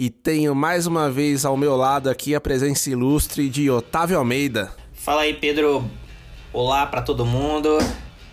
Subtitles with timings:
[0.00, 4.72] e tenho mais uma vez ao meu lado aqui a presença ilustre de Otávio Almeida.
[4.94, 5.84] Fala aí, Pedro.
[6.54, 7.76] Olá pra todo mundo.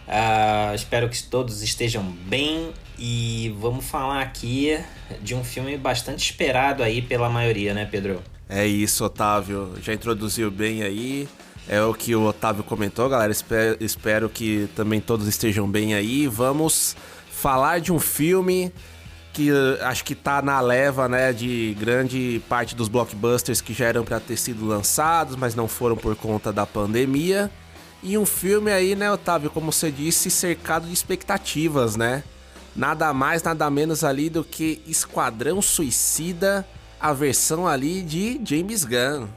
[0.07, 4.79] Ah, espero que todos estejam bem e vamos falar aqui
[5.21, 8.21] de um filme bastante esperado aí pela maioria, né, Pedro?
[8.47, 9.73] É isso, Otávio.
[9.81, 11.27] Já introduziu bem aí.
[11.67, 13.33] É o que o Otávio comentou, galera.
[13.33, 16.27] Espero, espero que também todos estejam bem aí.
[16.27, 16.95] Vamos
[17.29, 18.71] falar de um filme
[19.37, 23.85] que eh, acho que tá na leva, né, de grande parte dos blockbusters que já
[23.85, 27.51] eram para ter sido lançados, mas não foram por conta da pandemia.
[28.01, 32.23] E um filme aí, né, Otávio, como você disse, cercado de expectativas, né?
[32.75, 36.67] Nada mais, nada menos ali do que Esquadrão Suicida,
[36.99, 39.27] a versão ali de James Gunn.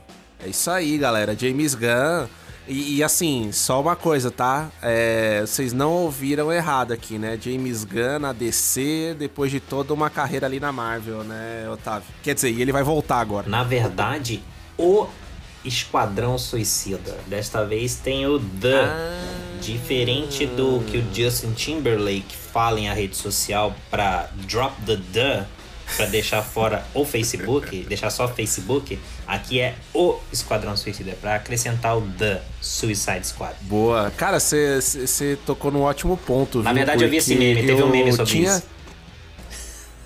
[0.42, 2.26] É isso aí, galera, James Gunn.
[2.70, 4.70] E, e, assim, só uma coisa, tá?
[4.80, 7.36] É, vocês não ouviram errado aqui, né?
[7.40, 12.06] James Gunn na DC, depois de toda uma carreira ali na Marvel, né, Otávio?
[12.22, 13.48] Quer dizer, e ele vai voltar agora.
[13.48, 14.40] Na verdade,
[14.78, 15.08] o
[15.64, 17.18] Esquadrão Suicida.
[17.26, 18.88] Desta vez tem o The.
[19.60, 25.44] Diferente do que o Justin Timberlake fala em a rede social pra drop the the,
[25.96, 31.96] pra deixar fora o Facebook, deixar só Facebook, aqui é o Esquadrão Suicida, pra acrescentar
[31.96, 33.54] o The Suicide Squad.
[33.62, 34.10] Boa.
[34.16, 36.78] Cara, você tocou num ótimo ponto, Na viu?
[36.78, 38.56] verdade, eu vi esse meme, teve um meme sobre tinha...
[38.56, 38.62] isso.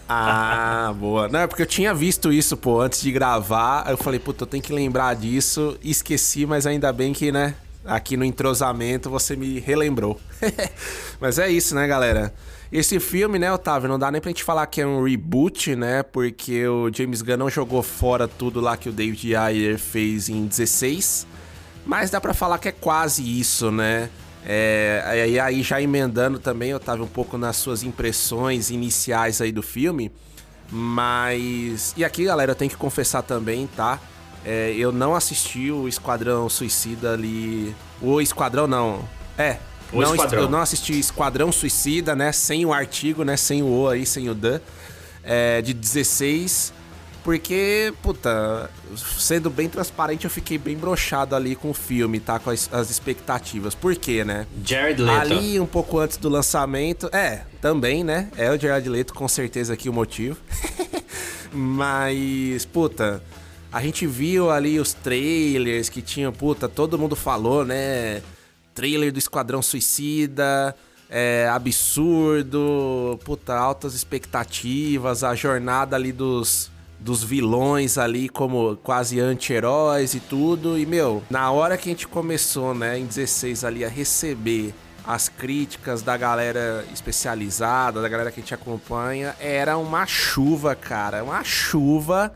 [0.06, 1.28] Ah, boa.
[1.28, 3.84] Não, é porque eu tinha visto isso, pô, antes de gravar.
[3.86, 5.78] Aí eu falei, puta, eu tenho que lembrar disso.
[5.82, 7.54] Esqueci, mas ainda bem que, né?
[7.86, 10.20] Aqui no entrosamento você me relembrou.
[11.18, 12.34] mas é isso, né, galera?
[12.74, 16.02] Esse filme, né, Otávio, não dá nem pra gente falar que é um reboot, né?
[16.02, 20.44] Porque o James Gunn não jogou fora tudo lá que o David Ayer fez em
[20.44, 21.24] 16.
[21.86, 24.10] Mas dá pra falar que é quase isso, né?
[24.44, 29.62] É, e aí já emendando também, Otávio, um pouco nas suas impressões iniciais aí do
[29.62, 30.10] filme.
[30.68, 31.94] Mas.
[31.96, 34.00] E aqui, galera, eu tenho que confessar também, tá?
[34.44, 37.72] É, eu não assisti o Esquadrão Suicida ali.
[38.02, 39.08] O Esquadrão não.
[39.38, 39.58] É.
[39.94, 40.42] O não, Esquadrão.
[40.42, 42.32] Eu não assisti Esquadrão Suicida, né?
[42.32, 43.36] Sem o artigo, né?
[43.36, 44.60] Sem o O aí, sem o D.
[45.22, 46.72] É, de 16.
[47.24, 48.70] Porque, puta,
[49.18, 52.38] sendo bem transparente, eu fiquei bem brochado ali com o filme, tá?
[52.38, 53.74] Com as, as expectativas.
[53.74, 54.46] Por quê, né?
[54.62, 55.20] Jared Leto.
[55.20, 57.08] Ali, um pouco antes do lançamento.
[57.14, 58.28] É, também, né?
[58.36, 60.36] É o Jared Leto, com certeza aqui o motivo.
[61.50, 63.22] Mas, puta,
[63.72, 68.20] a gente viu ali os trailers que tinham, puta, todo mundo falou, né?
[68.74, 70.74] Trailer do Esquadrão Suicida.
[71.08, 80.14] É absurdo, puta, altas expectativas, a jornada ali dos, dos vilões ali como quase anti-heróis
[80.14, 80.78] e tudo.
[80.78, 84.74] E, meu, na hora que a gente começou, né, em 16 ali, a receber
[85.06, 91.22] as críticas da galera especializada, da galera que a gente acompanha, era uma chuva, cara.
[91.22, 92.34] Uma chuva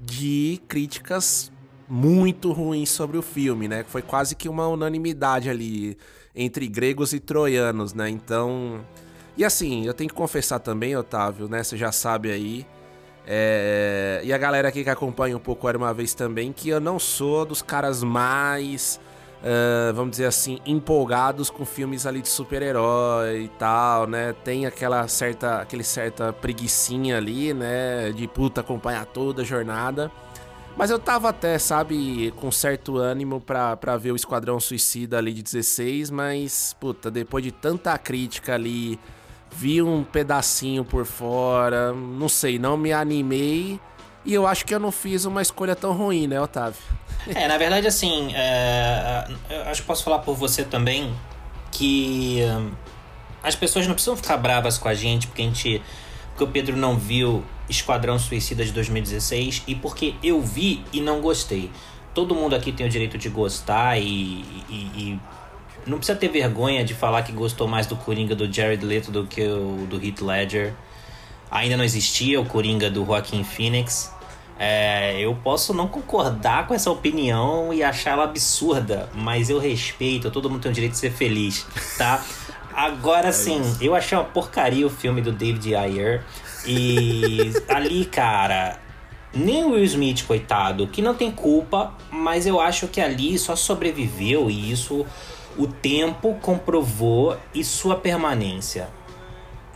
[0.00, 1.50] de críticas
[1.88, 3.84] muito ruins sobre o filme, né?
[3.88, 5.96] Foi quase que uma unanimidade ali
[6.34, 8.08] entre gregos e troianos, né?
[8.08, 8.80] Então.
[9.36, 11.62] E assim, eu tenho que confessar também, Otávio, né?
[11.62, 12.66] Você já sabe aí.
[13.26, 16.80] É, E a galera aqui que acompanha um pouco Era Uma Vez também, que eu
[16.80, 18.98] não sou dos caras mais,
[19.42, 24.34] ah, vamos dizer assim, empolgados com filmes ali de super-herói e tal, né?
[24.44, 28.12] Tem aquela certa, aquele certa preguiçinha ali, né?
[28.12, 30.10] De puta acompanhar toda a jornada.
[30.78, 35.32] Mas eu tava até, sabe, com certo ânimo pra, pra ver o Esquadrão Suicida ali
[35.32, 38.96] de 16, mas, puta, depois de tanta crítica ali,
[39.50, 43.80] vi um pedacinho por fora, não sei, não me animei.
[44.24, 46.80] E eu acho que eu não fiz uma escolha tão ruim, né, Otávio?
[47.34, 51.12] É, na verdade, assim, é, eu acho que posso falar por você também
[51.72, 52.70] que hum,
[53.42, 55.82] as pessoas não precisam ficar bravas com a gente porque a gente.
[56.38, 61.20] Porque o Pedro não viu Esquadrão Suicida de 2016 e porque eu vi e não
[61.20, 61.68] gostei.
[62.14, 65.20] Todo mundo aqui tem o direito de gostar e, e- e
[65.84, 69.26] não precisa ter vergonha de falar que gostou mais do Coringa do Jared Leto do
[69.26, 70.74] que o do Heath Ledger.
[71.50, 74.14] Ainda não existia o Coringa do Joaquin Phoenix.
[74.60, 80.30] É, eu posso não concordar com essa opinião e achar ela absurda, mas eu respeito,
[80.30, 82.24] todo mundo tem o direito de ser feliz, tá?
[82.78, 86.22] Agora sim, eu achei uma porcaria o filme do David Ayer.
[86.64, 88.78] E ali, cara,
[89.34, 93.56] nem o Will Smith, coitado, que não tem culpa, mas eu acho que ali só
[93.56, 95.04] sobreviveu e isso
[95.56, 98.88] o tempo comprovou e sua permanência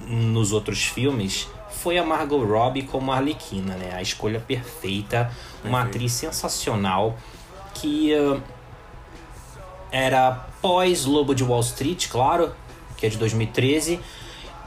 [0.06, 3.96] nos outros filmes foi a Margot Robbie como Arlequina, né?
[3.96, 5.28] A escolha perfeita,
[5.64, 7.18] uma atriz sensacional
[7.74, 8.40] que uh,
[9.90, 12.54] era pós Lobo de Wall Street, claro,
[13.02, 13.98] que é de 2013.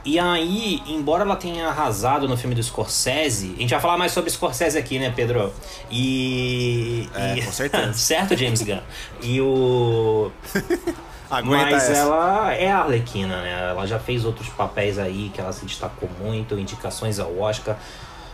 [0.04, 4.12] E aí, embora ela tenha arrasado no filme do Scorsese, a gente vai falar mais
[4.12, 5.52] sobre Scorsese aqui, né, Pedro?
[5.90, 7.08] E.
[7.14, 7.42] É, e...
[7.42, 7.92] com certeza.
[7.96, 8.78] certo, James Gunn?
[9.22, 10.30] E o.
[11.44, 11.92] Mas essa.
[11.92, 13.70] ela é a Arlequina, né?
[13.70, 17.76] Ela já fez outros papéis aí que ela se destacou muito, indicações ao Oscar.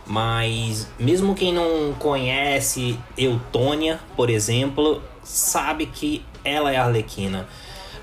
[0.05, 7.47] Mas mesmo quem não conhece Eutônia, por exemplo, sabe que ela é a Arlequina.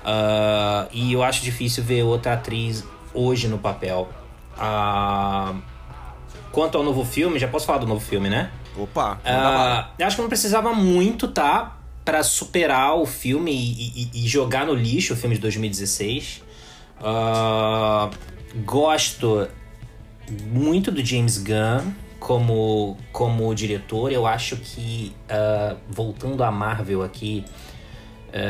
[0.04, 4.08] Ah, e eu acho difícil ver outra atriz hoje no papel.
[4.58, 5.54] Ah,
[6.52, 8.50] quanto ao novo filme, já posso falar do novo filme, né?
[8.76, 9.20] Opa.
[9.24, 11.76] Ah, eu acho que não precisava muito, tá?
[12.04, 16.42] Pra superar o filme e, e- e jogar no lixo o filme de 2016.
[17.02, 18.10] Ah,
[18.64, 19.48] gosto
[20.52, 24.12] muito do James Gunn como, como diretor.
[24.12, 27.44] Eu acho que, ah, voltando à Marvel aqui,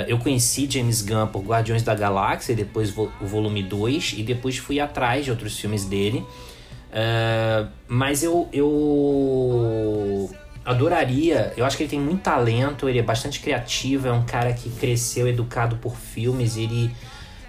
[0.09, 4.79] eu conheci James Gunn por Guardiões da Galáxia, depois o volume 2, e depois fui
[4.79, 6.25] atrás de outros filmes dele.
[6.93, 10.31] Ah, mas eu, eu
[10.65, 11.53] adoraria.
[11.57, 14.71] Eu acho que ele tem muito talento, ele é bastante criativo, é um cara que
[14.71, 16.91] cresceu educado por filmes, ele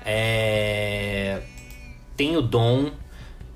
[0.05, 1.41] é,
[2.15, 2.91] tem o dom.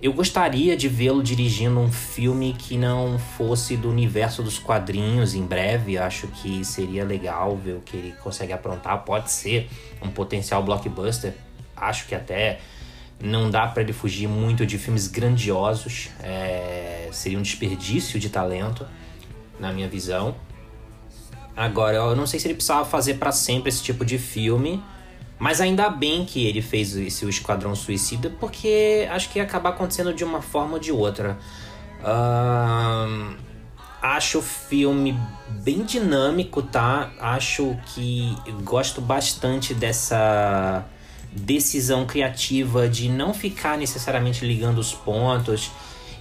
[0.02, 5.44] Eu gostaria de vê-lo dirigindo um filme que não fosse do universo dos quadrinhos em
[5.44, 5.98] breve.
[5.98, 9.04] Acho que seria legal ver o que ele consegue aprontar.
[9.04, 9.70] Pode ser
[10.02, 11.34] um potencial blockbuster.
[11.76, 12.60] Acho que até
[13.24, 16.10] não dá para ele fugir muito de filmes grandiosos.
[16.22, 18.86] É, seria um desperdício de talento,
[19.60, 20.36] na minha visão.
[21.56, 24.84] Agora, eu não sei se ele precisava fazer para sempre esse tipo de filme.
[25.38, 29.72] Mas ainda bem que ele fez esse o Esquadrão Suicida, porque acho que ia acabar
[29.72, 31.38] acontecendo de uma forma ou de outra.
[32.04, 33.36] Ahn,
[34.02, 35.18] acho o filme
[35.64, 37.12] bem dinâmico, tá?
[37.20, 40.86] Acho que gosto bastante dessa
[41.32, 45.70] decisão criativa de não ficar necessariamente ligando os pontos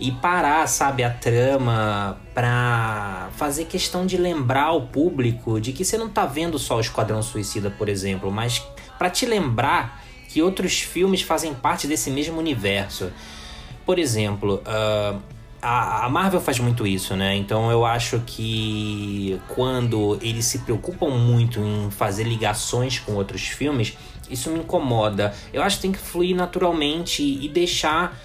[0.01, 5.97] e parar, sabe, a trama pra fazer questão de lembrar o público de que você
[5.97, 8.61] não tá vendo só o Esquadrão Suicida, por exemplo, mas
[9.05, 13.13] pra te lembrar que outros filmes fazem parte desse mesmo universo.
[13.85, 15.19] Por exemplo, ah,
[15.61, 17.37] a, a Marvel faz muito isso, né?
[17.37, 23.95] Então eu acho que quando eles se preocupam muito em fazer ligações com outros filmes,
[24.31, 25.35] isso me incomoda.
[25.53, 28.19] Eu acho que tem que fluir naturalmente e deixar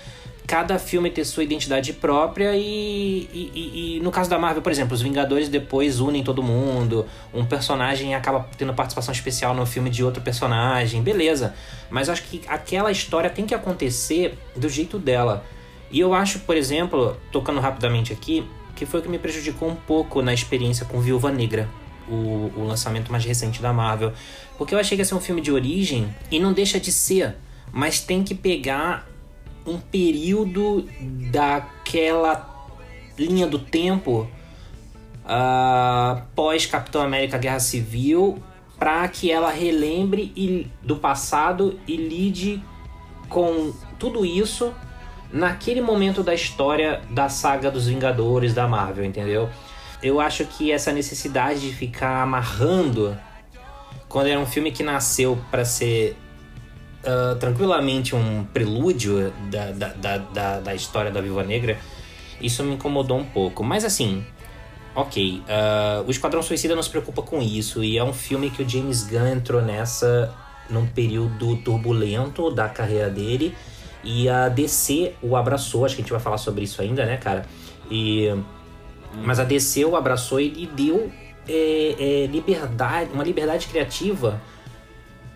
[0.49, 4.71] cada filme ter sua identidade própria e, e- e- e no caso da Marvel, por
[4.71, 9.91] exemplo, os Vingadores depois unem todo mundo, um personagem acaba tendo participação especial no filme
[9.91, 11.53] de outro personagem, beleza.
[11.91, 15.45] Mas acho que aquela história tem que acontecer do jeito dela.
[15.91, 18.43] E eu acho, por exemplo, tocando rapidamente aqui,
[18.75, 21.69] que foi o que me prejudicou um pouco na experiência com Viúva Negra,
[22.07, 24.13] o, o lançamento mais recente da Marvel.
[24.57, 27.35] Porque eu achei que ia ser um filme de origem e não deixa de ser,
[27.71, 29.07] mas tem que pegar
[29.65, 30.87] um período
[31.31, 32.67] daquela
[33.17, 34.27] linha do tempo
[35.25, 38.41] ah, pós Capitão América Guerra Civil
[38.79, 42.63] para que ela relembre e- do passado e lide
[43.27, 44.73] com tudo isso
[45.31, 49.49] naquele momento da história da saga dos Vingadores da Marvel, entendeu?
[50.01, 53.15] Eu acho que essa necessidade de ficar amarrando
[54.07, 56.17] quando era um filme que nasceu para ser
[57.05, 61.77] ah, tranquilamente um prelúdio da, da, da, da, história da Viúva Negra,
[62.41, 63.63] isso me incomodou um pouco.
[63.63, 64.25] Mas assim,
[64.95, 68.63] ok, ah, o Esquadrão Suicida não se preocupa com isso e é um filme que
[68.63, 70.33] o James Gunn entrou nessa
[70.69, 73.55] num período turbulento da carreira dele
[74.03, 77.17] e a DC o abraçou, acho que a gente vai falar sobre isso ainda, né,
[77.17, 77.45] cara?
[77.89, 78.27] E
[79.23, 81.11] mas a DC o abraçou e lhe deu
[81.47, 84.39] é, é, liberdade, uma liberdade criativa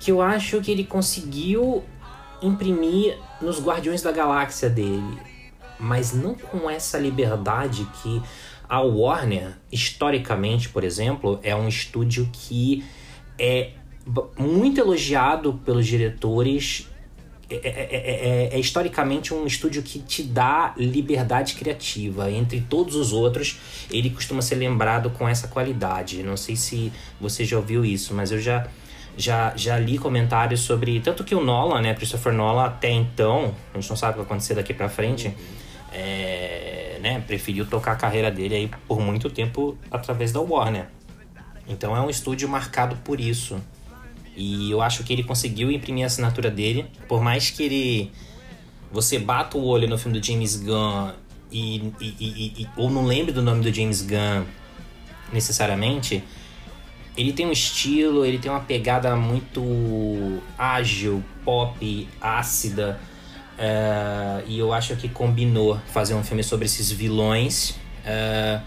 [0.03, 1.81] que eu acho que ele conseguiu
[2.41, 5.17] imprimir nos Guardiões da Galáxia dele.
[5.79, 8.21] Mas não com essa liberdade que
[8.67, 12.83] a Warner, historicamente, por exemplo, é um estúdio que
[13.39, 13.71] é
[14.37, 16.89] muito elogiado pelos diretores.
[17.49, 22.29] É, é- é- é- é historicamente um estúdio que te dá liberdade criativa.
[22.29, 23.57] Entre todos os outros,
[23.89, 26.23] ele costuma ser lembrado com essa qualidade.
[26.23, 26.91] Não sei se
[27.21, 28.67] você já ouviu isso, mas eu já,
[29.17, 30.99] já, já li comentários sobre.
[30.99, 34.17] Tanto que o Nolan, né, Christopher Nolan, até então, a gente não sabe o que
[34.19, 35.33] vai acontecer daqui pra frente,
[35.91, 40.87] é, né, preferiu tocar a carreira dele aí por muito tempo através da Warner.
[41.67, 43.59] Então é um estúdio marcado por isso.
[44.35, 46.85] E eu acho que ele conseguiu imprimir a assinatura dele.
[47.07, 48.11] Por mais que ele.
[48.91, 51.11] Você bata o olho no filme do James Gunn
[51.51, 54.43] e, e- e- e- ou não lembre do nome do James Gunn
[55.31, 56.23] necessariamente.
[57.15, 59.61] Ele tem um estilo, ele tem uma pegada muito
[60.57, 62.99] ágil, pop, ácida.
[63.57, 67.75] é, e eu acho que combinou fazer um filme sobre esses vilões.
[68.05, 68.59] é,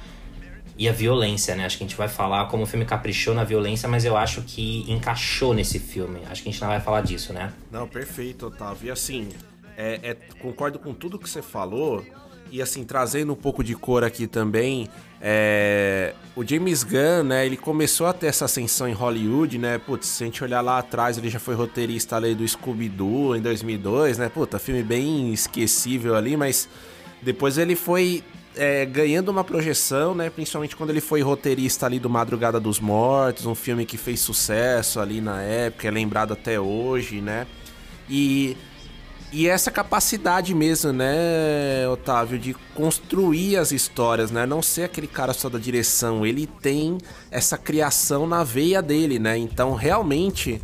[0.79, 1.65] e a violência, né?
[1.65, 4.43] Acho que a gente vai falar como o filme caprichou na violência, mas eu acho
[4.43, 6.21] que encaixou nesse filme.
[6.31, 7.51] Acho que a gente não vai falar disso, né?
[7.73, 8.89] Não, perfeito, Otávio.
[8.89, 9.31] E assim,
[9.75, 12.05] é, é- concordo com tudo que você falou.
[12.51, 14.89] E assim, trazendo um pouco de cor aqui também,
[15.21, 19.79] é, o James Gunn, né, ele começou a ter essa ascensão em Hollywood, né?
[19.79, 23.41] Putz, se a gente olhar lá atrás, ele já foi roteirista ali do Scooby-Doo em
[23.41, 24.29] 2002, né?
[24.29, 26.69] Puta, filme bem esquecível ali, mas
[27.23, 28.23] depois ele foi
[28.55, 30.31] é, ganhando uma projeção, né?
[30.31, 35.01] Principalmente quando ele foi roteirista ali do Madrugada dos Mortos, um filme que fez sucesso
[35.01, 37.47] ali na época, é lembrado até hoje, né?
[38.09, 38.57] E,
[39.33, 44.47] e essa capacidade mesmo, né, Otávio, de construir as histórias, né?
[44.47, 46.99] Não ser aquele cara só da direção, ele tem
[47.31, 49.37] essa criação na veia dele, né?
[49.37, 50.63] Então, realmente,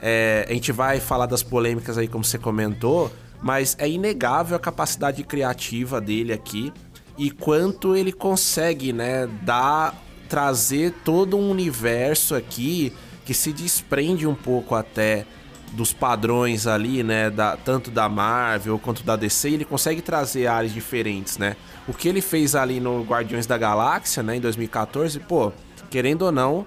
[0.00, 4.60] é, a gente vai falar das polêmicas aí, como você comentou, mas é inegável a
[4.60, 6.72] capacidade criativa dele aqui
[7.18, 9.94] e quanto ele consegue, né, dar,
[10.28, 12.94] trazer todo um universo aqui
[13.26, 15.26] que se desprende um pouco até
[15.72, 20.72] dos padrões ali, né, da, tanto da Marvel quanto da DC, ele consegue trazer áreas
[20.72, 21.56] diferentes, né?
[21.86, 25.52] O que ele fez ali no Guardiões da Galáxia, né, em 2014, pô,
[25.88, 26.66] querendo ou não,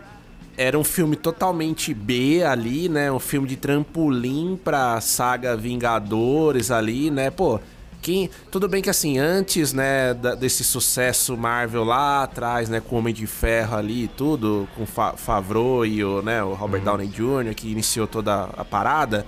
[0.57, 3.11] era um filme totalmente B ali, né?
[3.11, 7.31] Um filme de trampolim pra saga Vingadores ali, né?
[7.31, 7.59] Pô,
[8.03, 12.97] quem, tudo bem que assim, antes, né, da- desse sucesso Marvel lá atrás, né, com
[12.97, 16.81] o Homem de Ferro ali e tudo, com Fa Favreau e o, né, o Robert
[16.81, 19.25] Downey Jr., que iniciou toda a parada,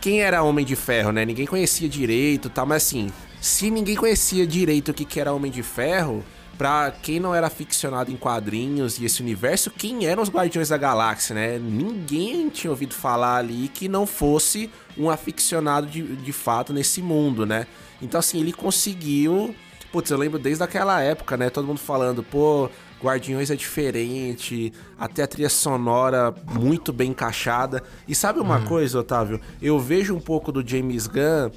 [0.00, 1.24] quem era Homem de Ferro, né?
[1.26, 5.32] Ninguém conhecia direito e tal, mas assim, se ninguém conhecia direito o que, que era
[5.32, 6.24] Homem de Ferro,
[6.56, 10.76] pra quem não era ficcionado em quadrinhos e esse universo, quem eram os Guardiões da
[10.76, 11.58] Galáxia, né?
[11.58, 17.44] Ninguém tinha ouvido falar ali que não fosse um aficionado de, de fato nesse mundo,
[17.46, 17.66] né?
[18.00, 19.54] Então, assim, ele conseguiu.
[19.92, 21.50] Putz, eu lembro desde aquela época, né?
[21.50, 22.70] Todo mundo falando, pô,
[23.02, 27.82] Guardiões é diferente, até a trilha sonora muito bem encaixada.
[28.06, 29.40] E sabe uma coisa, Otávio?
[29.60, 31.50] Eu vejo um pouco do James Gunn.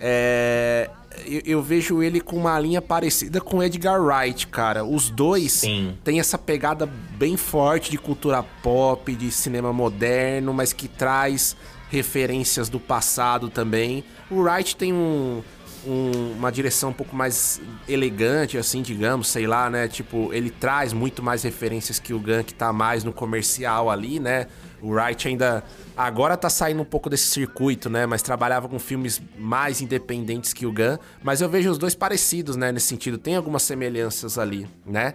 [0.00, 0.90] É,
[1.26, 4.84] eu, eu vejo ele com uma linha parecida com Edgar Wright, cara.
[4.84, 5.96] Os dois Sim.
[6.02, 11.56] têm essa pegada bem forte de cultura pop, de cinema moderno, mas que traz
[11.90, 14.04] referências do passado também.
[14.30, 15.42] O Wright tem um,
[15.86, 19.88] um- uma direção um pouco mais elegante, assim, digamos, sei lá, né?
[19.88, 24.18] Tipo, ele traz muito mais referências que o Gunn, que tá mais no comercial ali,
[24.18, 24.46] né?
[24.82, 25.64] O Wright ainda
[25.96, 28.04] agora tá saindo um pouco desse circuito, né?
[28.04, 30.98] Mas trabalhava com filmes mais independentes que o Gunn.
[31.22, 32.70] Mas eu vejo os dois parecidos, né?
[32.72, 35.14] Nesse sentido, tem algumas semelhanças ali, né?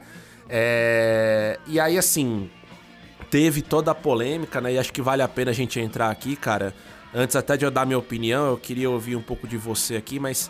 [0.49, 1.59] É...
[1.67, 2.49] E aí, assim,
[3.29, 4.73] teve toda a polêmica, né?
[4.73, 6.73] E acho que vale a pena a gente entrar aqui, cara.
[7.13, 10.19] Antes até de eu dar minha opinião, eu queria ouvir um pouco de você aqui,
[10.19, 10.49] mas.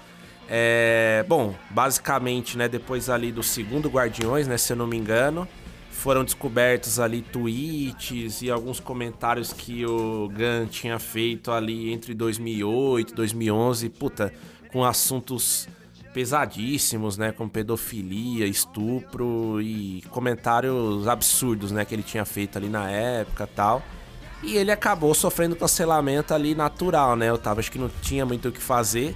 [0.53, 5.47] É, bom, basicamente, né, depois ali do segundo Guardiões, né, se eu não me engano,
[5.89, 13.11] foram descobertos ali tweets e alguns comentários que o Gunn tinha feito ali entre 2008
[13.11, 14.33] e 2011, puta,
[14.73, 15.69] com assuntos
[16.13, 22.89] pesadíssimos, né, como pedofilia, estupro e comentários absurdos, né, que ele tinha feito ali na
[22.89, 23.81] época, tal.
[24.43, 27.29] E ele acabou sofrendo cancelamento ali natural, né?
[27.29, 29.15] Eu tava, acho que não tinha muito o que fazer.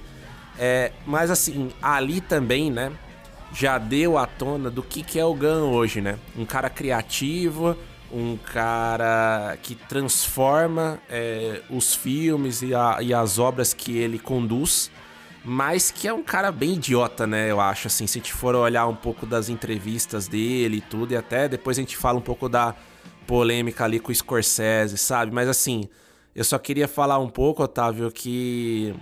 [0.58, 2.92] É, mas assim, ali também, né?
[3.52, 6.18] Já deu à tona do que, que é o Gun hoje, né?
[6.36, 7.76] Um cara criativo,
[8.12, 14.90] um cara que transforma é, os filmes e, a- e as obras que ele conduz,
[15.44, 17.50] mas que é um cara bem idiota, né?
[17.50, 21.12] Eu acho, assim, se a gente for olhar um pouco das entrevistas dele e tudo,
[21.12, 22.74] e até depois a gente fala um pouco da
[23.26, 25.32] polêmica ali com o Scorsese, sabe?
[25.32, 25.88] Mas assim,
[26.34, 28.94] eu só queria falar um pouco, Otávio, que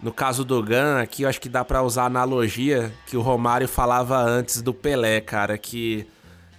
[0.00, 3.20] no caso do Gun aqui, eu acho que dá pra usar a analogia que o
[3.20, 6.06] Romário falava antes do Pelé, cara, que,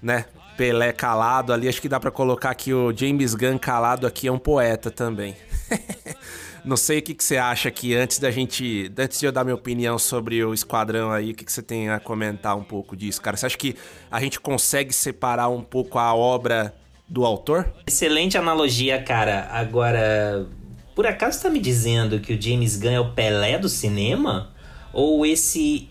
[0.01, 0.25] né,
[0.57, 4.31] Pelé calado ali, acho que dá pra colocar que o James Gunn calado aqui é
[4.31, 5.35] um poeta também.
[6.65, 8.91] Não sei o que, que você acha aqui antes da gente.
[8.97, 11.89] Antes de eu dar minha opinião sobre o esquadrão aí, o que, que você tem
[11.89, 13.37] a comentar um pouco disso, cara?
[13.37, 13.75] Você acha que
[14.11, 16.75] a gente consegue separar um pouco a obra
[17.09, 17.73] do autor?
[17.87, 19.49] Excelente analogia, cara.
[19.51, 20.47] Agora,
[20.95, 24.51] por acaso você tá me dizendo que o James Gunn é o Pelé do cinema?
[24.93, 25.88] Ou esse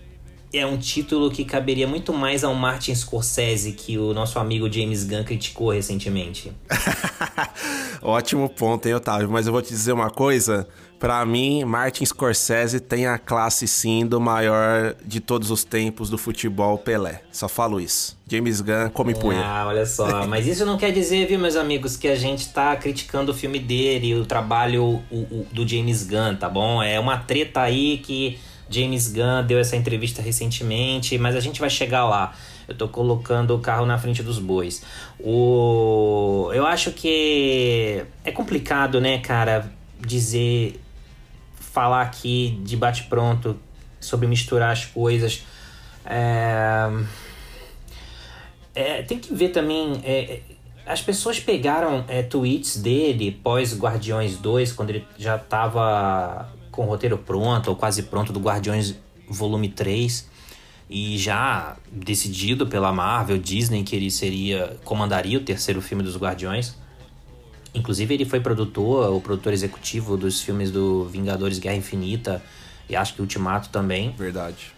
[0.52, 5.04] é um título que caberia muito mais ao Martin Scorsese que o nosso amigo James
[5.04, 6.52] Gunn criticou recentemente.
[8.00, 9.30] Ótimo ponto, hein, Otávio?
[9.30, 10.66] Mas eu vou te dizer uma coisa.
[10.98, 16.18] Para mim, Martin Scorsese tem a classe sim do maior de todos os tempos do
[16.18, 17.22] futebol Pelé.
[17.30, 18.18] Só falo isso.
[18.26, 19.44] James Gunn come punha.
[19.44, 20.26] Ah, olha só.
[20.26, 23.60] Mas isso não quer dizer, viu, meus amigos, que a gente tá criticando o filme
[23.60, 26.82] dele, o trabalho o, o, do James Gunn, tá bom?
[26.82, 28.38] É uma treta aí que
[28.70, 32.34] James Gunn deu essa entrevista recentemente, mas a gente vai chegar lá.
[32.66, 34.82] Eu tô colocando o carro na frente dos bois.
[35.18, 36.50] O...
[36.52, 40.78] Eu acho que é complicado, né, cara, dizer,
[41.54, 43.58] falar aqui de bate-pronto
[44.00, 45.44] sobre misturar as coisas.
[46.04, 46.90] É...
[48.75, 50.00] É, tem que ver também.
[50.04, 50.42] É, é
[50.88, 56.48] as pessoas pegaram é, tweets dele pós Guardiões 2, quando ele já tava
[56.78, 58.94] com o roteiro pronto, ou quase pronto, do Guardiões
[59.28, 60.28] Volume 3.
[60.88, 64.76] E já decidido pela Marvel, Disney, que ele seria.
[64.85, 66.76] comandaria o terceiro filme dos Guardiões.
[67.75, 72.40] Inclusive, ele foi produtor, o produtor executivo dos filmes do Vingadores Guerra Infinita
[72.88, 74.14] e acho que Ultimato também.
[74.16, 74.73] Verdade.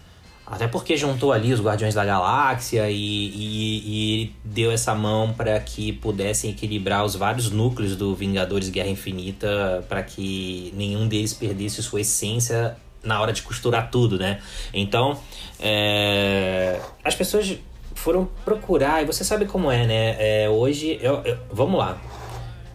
[0.51, 5.61] Até porque juntou ali os Guardiões da Galáxia e, e, e deu essa mão para
[5.61, 11.81] que pudessem equilibrar os vários núcleos do Vingadores Guerra Infinita para que nenhum deles perdesse
[11.85, 14.41] sua essência na hora de costurar tudo, né?
[14.75, 15.17] Então,
[15.61, 17.57] é, as pessoas
[17.95, 20.17] foram procurar, e você sabe como é, né?
[20.19, 22.01] É, hoje, eu, eu, vamos lá.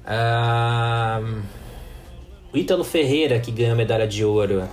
[0.05, 1.41] Uh,
[2.53, 4.63] o Ítalo Ferreira, que ganhou a medalha de ouro,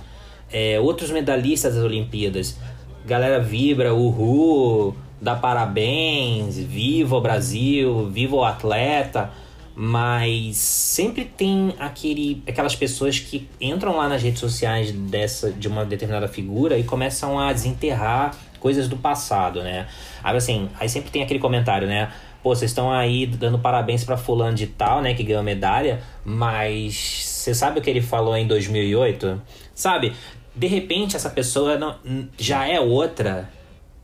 [0.51, 2.57] é, outros medalhistas das Olimpíadas
[3.05, 9.31] galera vibra, uhul, dá parabéns, viva o Brasil, viva o atleta,
[9.75, 15.85] mas sempre tem aquele, aquelas pessoas que entram lá nas redes sociais dessa, de uma
[15.85, 19.87] determinada figura e começam a desenterrar coisas do passado, né?
[20.23, 22.11] Aí assim, aí sempre tem aquele comentário, né?
[22.41, 26.93] Pô, vocês estão aí dando parabéns para fulano de tal, né, que ganhou medalha, mas
[27.23, 29.41] você sabe o que ele falou em 2008?
[29.73, 30.13] Sabe?
[30.55, 31.95] De repente essa pessoa não,
[32.37, 33.49] já é outra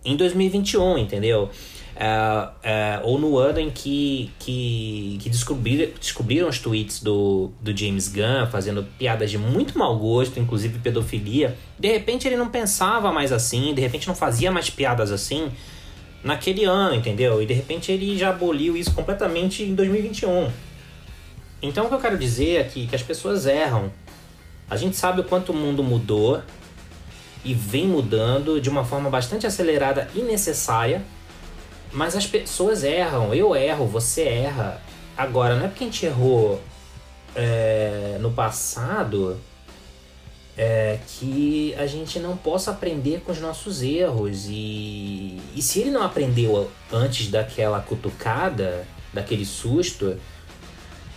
[0.04, 1.50] em 2021, entendeu?
[1.96, 7.76] É, é, ou no ano em que, que, que descobrir, descobriram os tweets do, do
[7.76, 11.58] James Gunn fazendo piadas de muito mau gosto, inclusive pedofilia.
[11.78, 15.52] De repente ele não pensava mais assim, de repente não fazia mais piadas assim
[16.24, 17.42] naquele ano, entendeu?
[17.42, 20.50] E de repente ele já aboliu isso completamente em 2021.
[21.62, 23.92] Então o que eu quero dizer é que as pessoas erram
[24.70, 26.42] a gente sabe o quanto o mundo mudou
[27.44, 31.04] e vem mudando de uma forma bastante acelerada e necessária,
[31.92, 34.82] mas as pessoas erram, eu erro, você erra.
[35.18, 36.62] Agora, não é porque a gente errou
[37.36, 39.40] é, no passado
[40.58, 44.46] é, que a gente não possa aprender com os nossos erros.
[44.48, 50.18] E, e se ele não aprendeu antes daquela cutucada, daquele susto,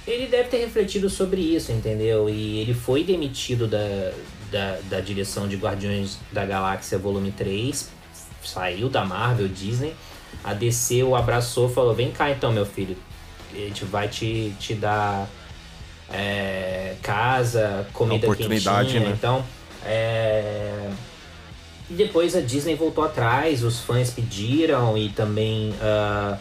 [0.06, 2.28] ele deve ter refletido sobre isso, entendeu?
[2.28, 4.12] E ele foi demitido da,
[4.50, 7.90] da, da direção de Guardiões da Galáxia Volume 3,
[8.42, 9.94] saiu da Marvel, Disney.
[10.42, 12.96] A DC o abraçou falou: Vem cá então, meu filho,
[13.52, 15.28] a gente vai te, te dar
[16.10, 19.08] é, casa, comida Oportunidade, quentinha.
[19.08, 19.14] Né?
[19.16, 19.44] Então,
[19.84, 20.90] é...
[21.90, 26.38] E depois a Disney voltou atrás, os fãs pediram e também uh,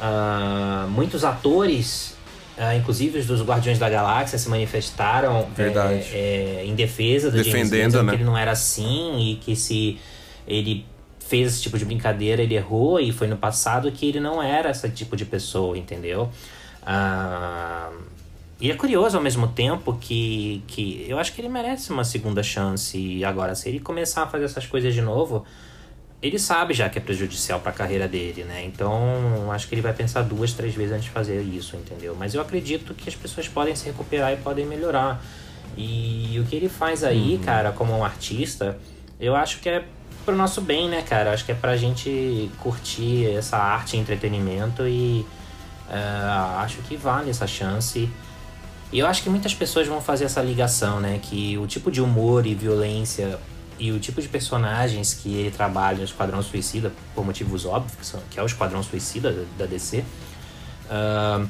[0.00, 2.16] uh, muitos atores
[2.58, 7.70] Uh, inclusive os dos Guardiões da Galáxia se manifestaram é, é, em defesa do Defendendo,
[7.70, 8.10] James Gunn, né?
[8.10, 9.96] que ele não era assim e que se
[10.44, 10.84] ele
[11.20, 14.70] fez esse tipo de brincadeira, ele errou e foi no passado que ele não era
[14.70, 16.30] esse tipo de pessoa, entendeu?
[16.82, 17.94] Uh,
[18.60, 22.42] e é curioso ao mesmo tempo que, que eu acho que ele merece uma segunda
[22.42, 23.24] chance.
[23.24, 25.44] Agora, se ele começar a fazer essas coisas de novo,
[26.20, 28.64] ele sabe já que é prejudicial para a carreira dele, né?
[28.64, 32.16] Então, acho que ele vai pensar duas, três vezes antes de fazer isso, entendeu?
[32.18, 35.22] Mas eu acredito que as pessoas podem se recuperar e podem melhorar.
[35.76, 37.42] E o que ele faz aí, uhum.
[37.42, 38.76] cara, como um artista,
[39.20, 39.84] eu acho que é
[40.24, 41.32] pro nosso bem, né, cara?
[41.32, 45.24] Acho que é pra gente curtir essa arte e entretenimento e
[45.88, 48.10] uh, acho que vale essa chance.
[48.92, 51.20] E eu acho que muitas pessoas vão fazer essa ligação, né?
[51.22, 53.38] Que o tipo de humor e violência
[53.78, 58.04] e o tipo de personagens que ele trabalha no Esquadrão Suicida, por motivos óbvios, que,
[58.04, 60.04] são, que é o Esquadrão Suicida da, da DC,
[60.90, 61.48] uh,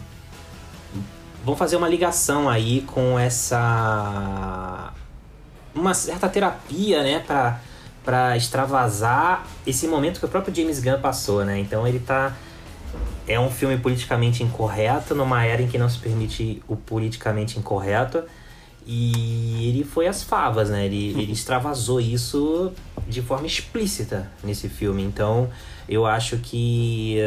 [1.45, 4.93] vão fazer uma ligação aí com essa.
[5.75, 7.61] uma certa terapia, né, pra,
[8.05, 11.59] pra extravasar esse momento que o próprio James Gunn passou, né?
[11.59, 12.37] Então ele tá.
[13.27, 18.25] É um filme politicamente incorreto, numa era em que não se permite o politicamente incorreto.
[18.91, 20.87] E ele foi às favas, né?
[20.87, 22.73] Ele, ele extravasou isso
[23.07, 25.03] de forma explícita nesse filme.
[25.03, 25.51] Então,
[25.87, 27.19] eu acho que.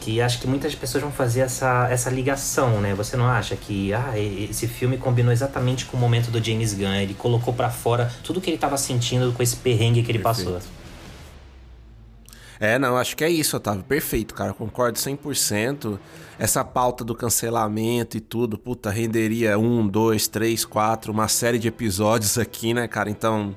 [0.00, 2.94] Que acho que muitas pessoas vão fazer essa, essa ligação, né?
[2.94, 6.94] Você não acha que ah, esse filme combinou exatamente com o momento do James Gunn?
[6.94, 10.52] Ele colocou para fora tudo que ele estava sentindo com esse perrengue que ele Perfeito.
[10.52, 10.83] passou.
[12.60, 13.84] É, não, acho que é isso, Otávio.
[13.84, 14.52] Perfeito, cara.
[14.52, 15.98] Concordo 100%.
[16.38, 21.68] Essa pauta do cancelamento e tudo, puta, renderia um, dois, três, quatro, uma série de
[21.68, 23.08] episódios aqui, né, cara?
[23.08, 23.54] Então,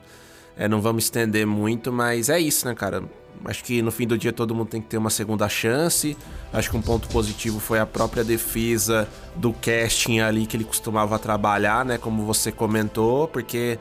[0.55, 3.03] é, não vamos estender muito, mas é isso, né, cara?
[3.45, 6.17] Acho que no fim do dia todo mundo tem que ter uma segunda chance.
[6.51, 11.19] Acho que um ponto positivo foi a própria defesa do casting ali que ele costumava
[11.19, 11.97] trabalhar, né?
[11.97, 13.77] Como você comentou, porque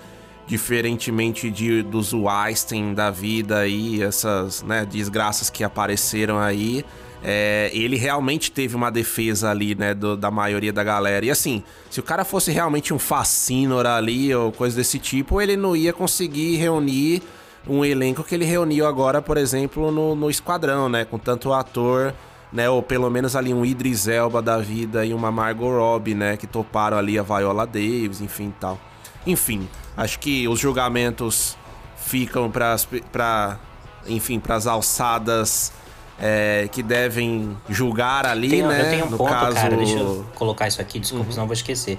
[0.46, 6.84] diferentemente de, dos Weinstein da vida aí, essas né, desgraças que apareceram aí,
[7.22, 11.26] é, ele realmente teve uma defesa ali, né, do, da maioria da galera.
[11.26, 15.56] E assim, se o cara fosse realmente um fascínora ali ou coisa desse tipo, ele
[15.56, 17.22] não ia conseguir reunir
[17.68, 22.14] um elenco que ele reuniu agora, por exemplo, no, no Esquadrão, né, com tanto ator
[22.52, 22.68] né?
[22.70, 26.36] Ou pelo menos ali um Idris Elba da vida e uma Margot Robbie, né?
[26.36, 28.78] Que toparam ali a Viola Davis, enfim tal.
[29.26, 31.56] Enfim, Acho que os julgamentos
[31.96, 33.58] ficam para,
[34.06, 35.72] enfim, para as alçadas
[36.18, 38.80] é, que devem julgar ali, tem, né?
[38.80, 39.54] Eu tenho um no ponto, caso...
[39.54, 41.30] cara, deixa eu colocar isso aqui, desculpa, uhum.
[41.30, 41.98] senão eu vou esquecer.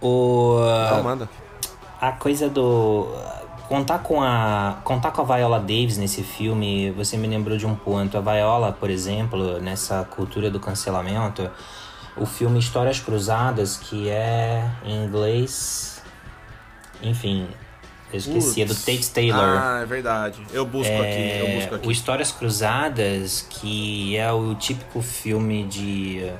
[0.00, 0.56] O...
[0.90, 1.28] Não, manda.
[2.00, 3.08] A coisa do...
[3.68, 7.74] Contar com, a, contar com a Viola Davis nesse filme, você me lembrou de um
[7.74, 8.18] ponto.
[8.18, 11.48] A Viola, por exemplo, nessa cultura do cancelamento,
[12.16, 15.91] o filme Histórias Cruzadas, que é em inglês
[17.02, 17.48] enfim,
[18.12, 19.40] eu esqueci, é do Tate Taylor.
[19.40, 20.42] Ah, é verdade.
[20.52, 21.88] Eu busco é, aqui, eu busco aqui.
[21.88, 26.30] O Histórias Cruzadas, que é o típico filme de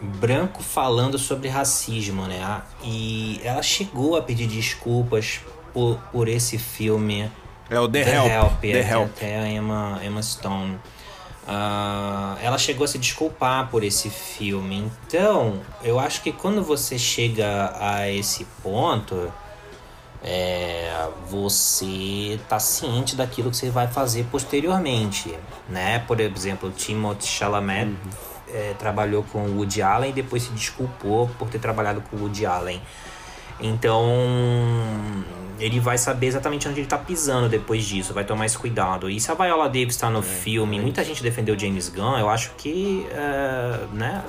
[0.00, 2.62] branco falando sobre racismo, né?
[2.84, 5.40] E ela chegou a pedir desculpas
[5.72, 7.30] por, por esse filme.
[7.70, 8.30] É o The, The Help.
[8.30, 8.60] Help.
[8.60, 9.08] The é, Help.
[9.16, 10.78] Até a Emma, Emma Stone.
[11.48, 14.90] Uh, ela chegou a se desculpar por esse filme.
[15.06, 19.32] Então, eu acho que quando você chega a esse ponto
[20.22, 25.34] é, você tá ciente daquilo que você vai fazer posteriormente,
[25.68, 26.00] né?
[26.00, 27.96] Por exemplo, Timothée Chalamet uhum.
[28.52, 32.22] é, trabalhou com o Woody Allen e depois se desculpou por ter trabalhado com o
[32.22, 32.80] Woody Allen.
[33.60, 34.04] Então,
[35.58, 39.10] ele vai saber exatamente onde ele tá pisando depois disso, vai tomar esse cuidado.
[39.10, 42.18] E se a Viola Davis tá no é, filme, é muita gente defendeu James Gunn,
[42.18, 44.22] eu acho que, é, né,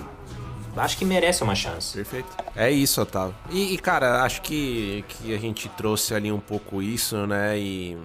[0.75, 1.93] acho que merece uma chance.
[1.93, 2.27] Perfeito.
[2.55, 3.35] É isso, Otávio.
[3.49, 7.57] E, e, cara, acho que, que a gente trouxe ali um pouco isso, né?
[7.57, 7.97] E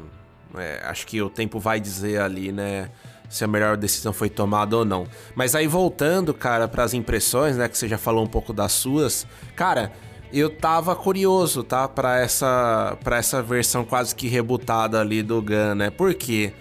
[0.57, 2.91] é, acho que o tempo vai dizer ali, né?
[3.29, 5.07] Se a melhor decisão foi tomada ou não.
[5.35, 7.69] Mas aí voltando, cara, para as impressões, né?
[7.69, 9.27] Que você já falou um pouco das suas.
[9.57, 9.93] Cara,
[10.33, 11.89] eu tava curioso, tá?
[11.89, 15.91] Para essa, essa versão quase que rebutada ali do Gun, né?
[15.91, 16.53] Por quê?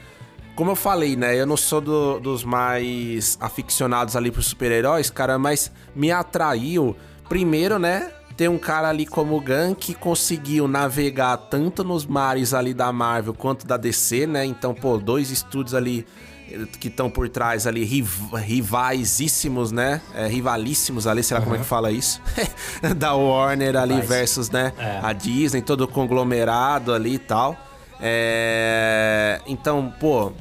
[0.56, 1.36] Como eu falei, né?
[1.36, 6.96] Eu não sou do, dos mais aficionados ali por super-heróis, cara, mas me atraiu,
[7.28, 8.12] primeiro, né?
[8.38, 12.92] Ter um cara ali como o Gun que conseguiu navegar tanto nos mares ali da
[12.92, 14.46] Marvel quanto da DC, né?
[14.46, 16.06] Então, pô, dois estúdios ali
[16.52, 20.02] eh, que estão por trás ali, riv rivaisíssimos, né?
[20.14, 21.46] É, rivalíssimos ali, sei lá uhum.
[21.46, 22.22] como é que fala isso.
[22.96, 24.72] da Warner ali versus, né?
[24.78, 25.00] É.
[25.02, 27.58] A Disney, todo o conglomerado ali e tal.
[28.00, 29.42] É...
[29.46, 30.32] Então, pô,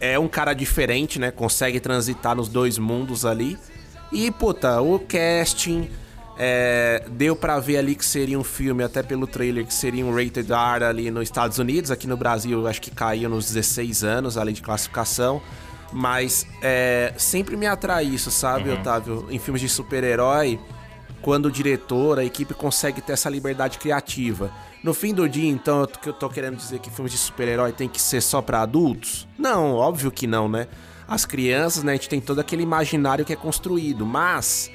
[0.00, 1.30] é um cara diferente, né?
[1.30, 3.58] Consegue transitar nos dois mundos ali.
[4.12, 5.90] E, puta, o casting.
[6.36, 10.12] É, deu para ver ali que seria um filme, até pelo trailer, que seria um
[10.12, 11.92] rated R ali nos Estados Unidos.
[11.92, 15.40] Aqui no Brasil, acho que caiu nos 16 anos, além de classificação.
[15.92, 18.80] Mas é, sempre me atrai isso, sabe, uhum.
[18.80, 19.26] Otávio?
[19.30, 20.58] Em filmes de super-herói,
[21.22, 24.50] quando o diretor, a equipe consegue ter essa liberdade criativa.
[24.84, 27.88] No fim do dia, então, eu, eu tô querendo dizer que filmes de super-herói tem
[27.88, 29.26] que ser só para adultos?
[29.38, 30.68] Não, óbvio que não, né?
[31.08, 34.70] As crianças, né, a gente tem todo aquele imaginário que é construído, mas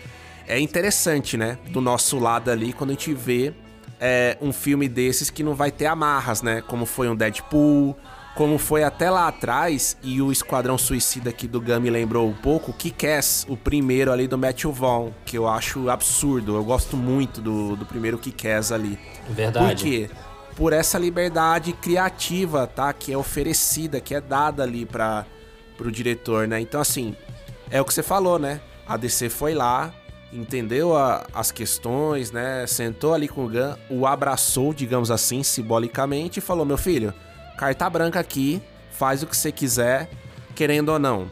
[0.47, 3.53] é interessante, né, do nosso lado ali, quando a gente vê
[3.99, 6.61] é, um filme desses que não vai ter amarras, né?
[6.61, 7.95] Como foi um Deadpool,
[8.35, 12.71] como foi até lá atrás, e o Esquadrão Suicida aqui do Gami lembrou um pouco,
[12.71, 16.55] que Kick-Ass, o primeiro ali do Matthew Vaughn, que eu acho absurdo.
[16.55, 18.97] Eu gosto muito do, do primeiro Kick-Ass ali.
[19.29, 19.83] Verdade.
[19.83, 20.09] Por quê?
[20.59, 22.91] por essa liberdade criativa, tá?
[22.91, 25.25] Que é oferecida, que é dada ali para
[25.77, 26.59] pro diretor, né?
[26.59, 27.15] Então, assim,
[27.71, 28.59] é o que você falou, né?
[28.85, 29.93] A DC foi lá,
[30.33, 32.67] entendeu a, as questões, né?
[32.67, 37.13] Sentou ali com o Gun, o abraçou, digamos assim, simbolicamente, e falou: Meu filho,
[37.59, 40.09] carta branca aqui, faz o que você quiser,
[40.55, 41.29] querendo ou não.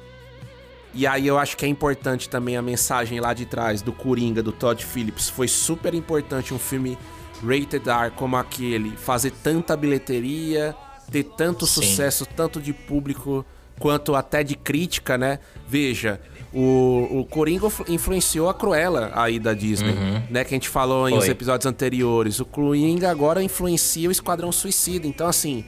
[0.93, 4.43] E aí eu acho que é importante também a mensagem lá de trás do Coringa,
[4.43, 5.29] do Todd Phillips.
[5.29, 6.97] Foi super importante um filme
[7.41, 10.75] rated R como aquele fazer tanta bilheteria,
[11.09, 11.81] ter tanto Sim.
[11.81, 13.45] sucesso, tanto de público
[13.79, 15.39] quanto até de crítica, né?
[15.65, 16.19] Veja,
[16.53, 20.23] o, o Coringa influenciou a Cruella aí da Disney, uhum.
[20.29, 20.43] né?
[20.43, 22.41] Que a gente falou em os episódios anteriores.
[22.41, 25.07] O Coringa agora influencia o Esquadrão Suicida.
[25.07, 25.63] Então, assim,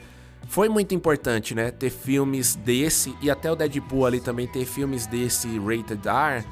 [0.47, 1.71] foi muito importante, né?
[1.71, 6.43] Ter filmes desse e até o Deadpool ali também ter filmes desse rated R.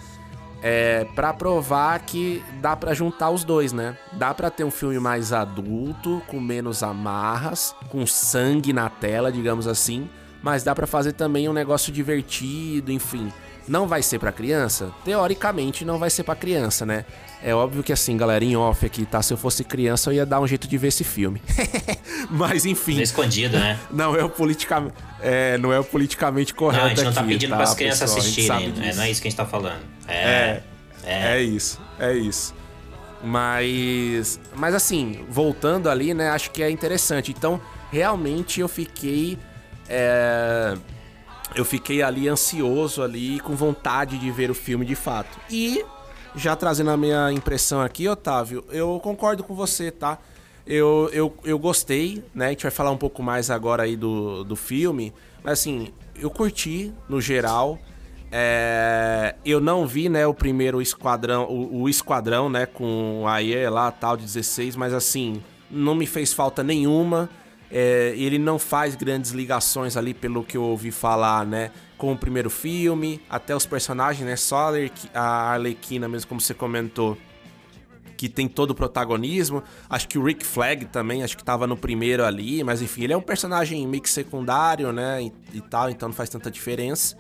[0.62, 3.95] É, para provar que dá para juntar os dois, né?
[4.13, 9.67] Dá para ter um filme mais adulto, com menos amarras, com sangue na tela, digamos
[9.67, 10.10] assim,
[10.41, 13.32] mas dá para fazer também um negócio divertido, enfim.
[13.67, 14.91] Não vai ser para criança?
[15.04, 17.06] Teoricamente não vai ser para criança, né?
[17.41, 19.21] É óbvio que assim, galera, em off aqui, tá?
[19.21, 21.41] Se eu fosse criança, eu ia dar um jeito de ver esse filme.
[22.30, 23.00] Mas enfim.
[23.00, 23.80] escondido, né?
[23.91, 26.84] Não é o politicamente, é, não é o politicamente correto.
[26.84, 28.89] Não, a gente não tá pedindo tá, para as crianças pessoal, assistirem.
[28.89, 29.82] É, não é isso que a gente tá falando.
[30.08, 30.63] É, é,
[31.04, 31.38] é.
[31.38, 32.56] é isso, é isso.
[33.23, 36.30] Mas, mas assim, voltando ali, né?
[36.30, 37.32] Acho que é interessante.
[37.32, 39.38] Então, realmente eu fiquei
[39.88, 40.76] é,
[41.56, 45.39] eu fiquei ali ansioso ali, com vontade de ver o filme de fato.
[45.50, 45.84] E
[46.38, 50.19] já trazendo a minha impressão aqui, Otávio, eu concordo com você, tá?
[50.65, 52.47] Eu, eu, eu gostei, né?
[52.47, 55.13] A gente vai falar um pouco mais agora aí do, do filme.
[55.43, 57.80] Mas assim, eu curti no geral.
[58.32, 63.69] É, eu não vi, né, o primeiro esquadrão, o, o esquadrão, né, com a IE
[63.69, 67.30] lá, tal, de 16, mas assim, não me fez falta nenhuma.
[67.70, 71.72] É, ele não faz grandes ligações ali, pelo que eu ouvi falar, né?
[71.98, 74.36] Com o primeiro filme, até os personagens, né?
[74.36, 74.72] Só
[75.14, 77.18] a Arlequina, mesmo como você comentou,
[78.16, 79.64] que tem todo o protagonismo.
[79.90, 83.14] Acho que o Rick Flag também, acho que tava no primeiro ali, mas enfim, ele
[83.14, 85.24] é um personagem meio que secundário, né?
[85.24, 87.18] E, e tal, então não faz tanta diferença.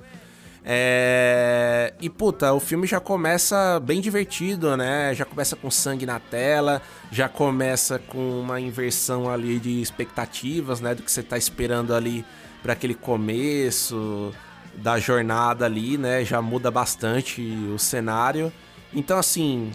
[0.69, 1.93] É...
[2.01, 5.15] E puta, o filme já começa bem divertido, né?
[5.15, 10.93] Já começa com sangue na tela, já começa com uma inversão ali de expectativas, né?
[10.93, 12.25] Do que você tá esperando ali
[12.61, 14.33] para aquele começo
[14.75, 16.25] da jornada ali, né?
[16.25, 17.41] Já muda bastante
[17.73, 18.51] o cenário.
[18.93, 19.71] Então, assim,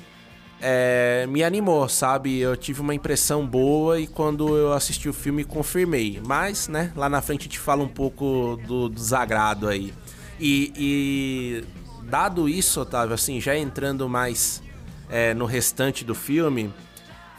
[0.60, 2.38] é, me animou, sabe?
[2.38, 6.20] Eu tive uma impressão boa e quando eu assisti o filme confirmei.
[6.26, 9.94] Mas, né, lá na frente te fala um pouco do desagrado aí.
[10.38, 11.64] E, e
[12.04, 14.62] dado isso, Otávio, assim, já entrando mais
[15.08, 16.72] é, no restante do filme,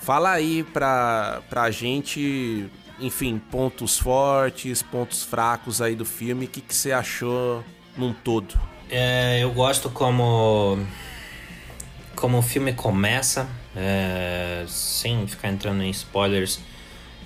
[0.02, 6.62] fala aí pra, pra gente, enfim, pontos fortes, pontos fracos aí do filme, o que,
[6.62, 7.64] que você achou
[7.98, 8.60] num todo?
[8.90, 10.78] É, eu gosto como
[12.16, 16.60] como o filme começa, é, sem ficar entrando em spoilers,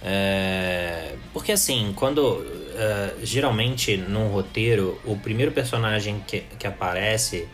[0.01, 2.45] é, porque assim, quando
[2.77, 7.47] uh, geralmente num roteiro, o primeiro personagem que, que aparece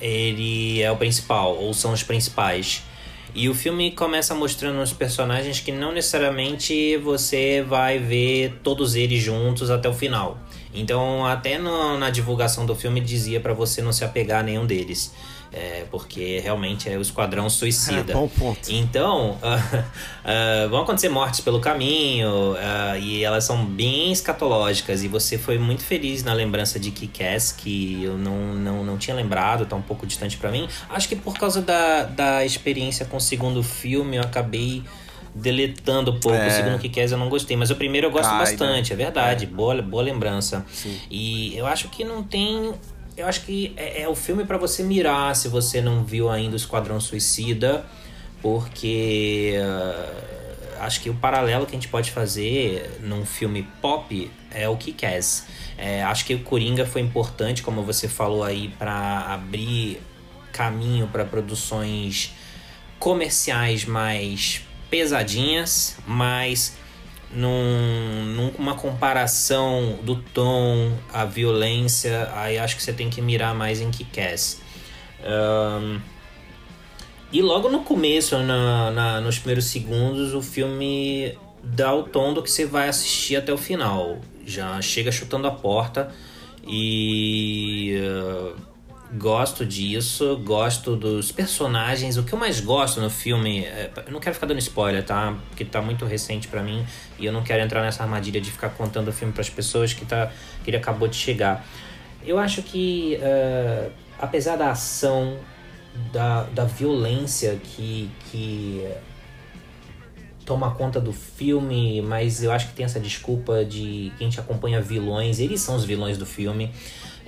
[0.00, 2.82] ele é o principal, ou são os principais.
[3.34, 9.22] E o filme começa mostrando os personagens que não necessariamente você vai ver todos eles
[9.22, 10.38] juntos até o final.
[10.72, 14.66] Então, até no, na divulgação do filme dizia para você não se apegar a nenhum
[14.66, 15.14] deles.
[15.52, 18.12] É, porque realmente é o esquadrão suicida.
[18.12, 18.70] É, bom ponto.
[18.70, 19.36] Então, uh,
[20.66, 25.02] uh, vão acontecer mortes pelo caminho uh, e elas são bem escatológicas.
[25.02, 29.16] E você foi muito feliz na lembrança de Kick-Ass, que eu não, não, não tinha
[29.16, 30.68] lembrado, tá um pouco distante para mim.
[30.90, 34.82] Acho que por causa da, da experiência com o segundo filme, eu acabei
[35.34, 36.36] deletando um pouco.
[36.36, 36.48] É.
[36.48, 38.94] O segundo que quer eu não gostei, mas o primeiro eu gosto Cai, bastante, né?
[38.94, 39.44] é verdade.
[39.44, 39.48] É.
[39.48, 40.64] Boa, boa lembrança.
[40.70, 40.98] Sim.
[41.10, 42.74] E eu acho que não tem.
[43.18, 46.52] Eu acho que é, é o filme para você mirar se você não viu ainda
[46.52, 47.84] o Esquadrão Suicida,
[48.40, 54.68] porque uh, acho que o paralelo que a gente pode fazer num filme pop é
[54.68, 55.18] o que quer.
[55.76, 60.00] É, acho que o Coringa foi importante, como você falou aí, para abrir
[60.52, 62.32] caminho para produções
[63.00, 66.76] comerciais mais pesadinhas, mas
[67.32, 73.80] num, numa comparação do tom, a violência, aí acho que você tem que mirar mais
[73.80, 74.60] em Kick-Ass.
[75.20, 76.00] Um,
[77.30, 82.42] e logo no começo, na, na, nos primeiros segundos, o filme dá o tom do
[82.42, 84.18] que você vai assistir até o final.
[84.46, 86.10] Já chega chutando a porta
[86.66, 88.56] e uh,
[89.14, 92.18] Gosto disso, gosto dos personagens.
[92.18, 93.64] O que eu mais gosto no filme.
[93.64, 95.34] É, eu não quero ficar dando spoiler, tá?
[95.48, 96.84] Porque tá muito recente para mim
[97.18, 99.94] e eu não quero entrar nessa armadilha de ficar contando o filme para as pessoas
[99.94, 100.30] que, tá,
[100.62, 101.64] que ele acabou de chegar.
[102.22, 105.38] Eu acho que, uh, apesar da ação,
[106.12, 108.86] da, da violência que, que
[110.44, 114.80] toma conta do filme, mas eu acho que tem essa desculpa de quem te acompanha
[114.80, 116.70] vilões, eles são os vilões do filme.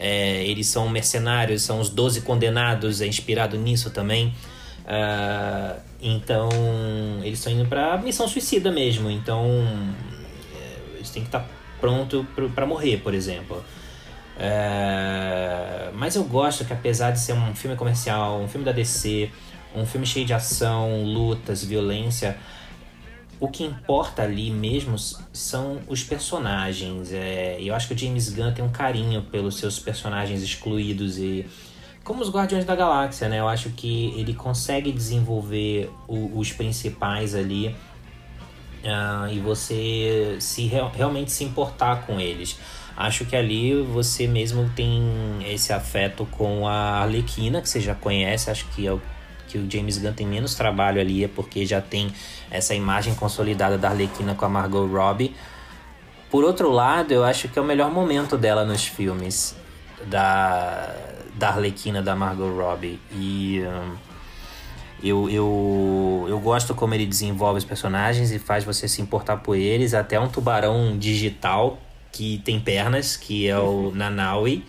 [0.02, 4.28] É, eles são mercenários, são os Doze Condenados, é inspirado nisso também.
[4.86, 6.48] Uh, então,
[7.22, 9.10] eles estão indo pra missão suicida mesmo.
[9.10, 9.44] Então,
[10.56, 13.62] é, eles têm que estar tá pronto para morrer, por exemplo.
[14.38, 19.30] Uh, mas eu gosto que, apesar de ser um filme comercial, um filme da DC,
[19.76, 22.38] um filme cheio de ação, lutas, violência,
[23.40, 24.96] o que importa ali mesmo
[25.33, 27.11] são os personagens.
[27.11, 31.46] É, eu acho que o James Gunn tem um carinho pelos seus personagens excluídos e
[32.05, 33.40] como os Guardiões da Galáxia, né?
[33.40, 37.68] Eu acho que ele consegue desenvolver o, os principais ali
[38.85, 42.59] uh, e você se realmente se importar com eles.
[42.96, 45.03] Acho que ali você mesmo tem
[45.46, 49.00] esse afeto com a Arlequina, que você já conhece, acho que é o
[49.50, 52.12] que o James Gunn tem menos trabalho ali é porque já tem
[52.50, 55.34] essa imagem consolidada da Arlequina com a Margot Robbie.
[56.30, 59.56] Por outro lado, eu acho que é o melhor momento dela nos filmes
[60.06, 60.94] da,
[61.34, 63.00] da Arlequina, da Margot Robbie.
[63.12, 63.96] E um,
[65.02, 69.56] eu, eu, eu gosto como ele desenvolve os personagens e faz você se importar por
[69.56, 69.92] eles.
[69.92, 71.78] Até um tubarão digital
[72.12, 74.64] que tem pernas, que é o Nanaui,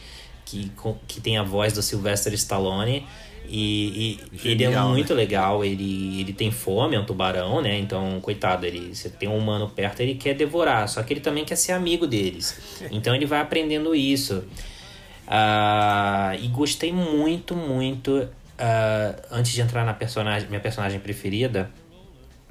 [0.45, 0.71] que,
[1.07, 3.05] que tem a voz do Sylvester Stallone.
[3.47, 5.21] E, e ele é muito né?
[5.21, 7.77] legal, ele, ele tem fome, é um tubarão, né?
[7.77, 11.43] Então, coitado, ele, você tem um humano perto, ele quer devorar, só que ele também
[11.43, 12.59] quer ser amigo deles.
[12.91, 14.43] Então ele vai aprendendo isso.
[15.27, 18.11] Uh, e gostei muito, muito.
[18.11, 21.71] Uh, antes de entrar na personagem, minha personagem preferida,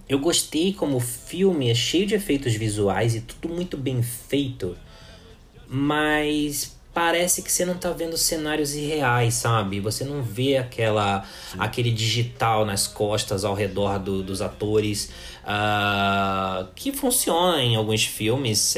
[0.09, 4.77] eu gostei como o filme é cheio de efeitos visuais e tudo muito bem feito,
[5.69, 9.81] mas parece que você não tá vendo cenários irreais, sabe?
[9.81, 11.25] Você não vê aquela
[11.59, 15.11] aquele digital nas costas ao redor do, dos atores
[15.43, 18.75] uh, que funciona em alguns filmes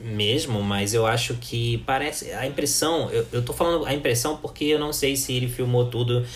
[0.00, 3.08] mesmo, mas eu acho que parece a impressão.
[3.12, 6.26] Eu, eu tô falando a impressão porque eu não sei se ele filmou tudo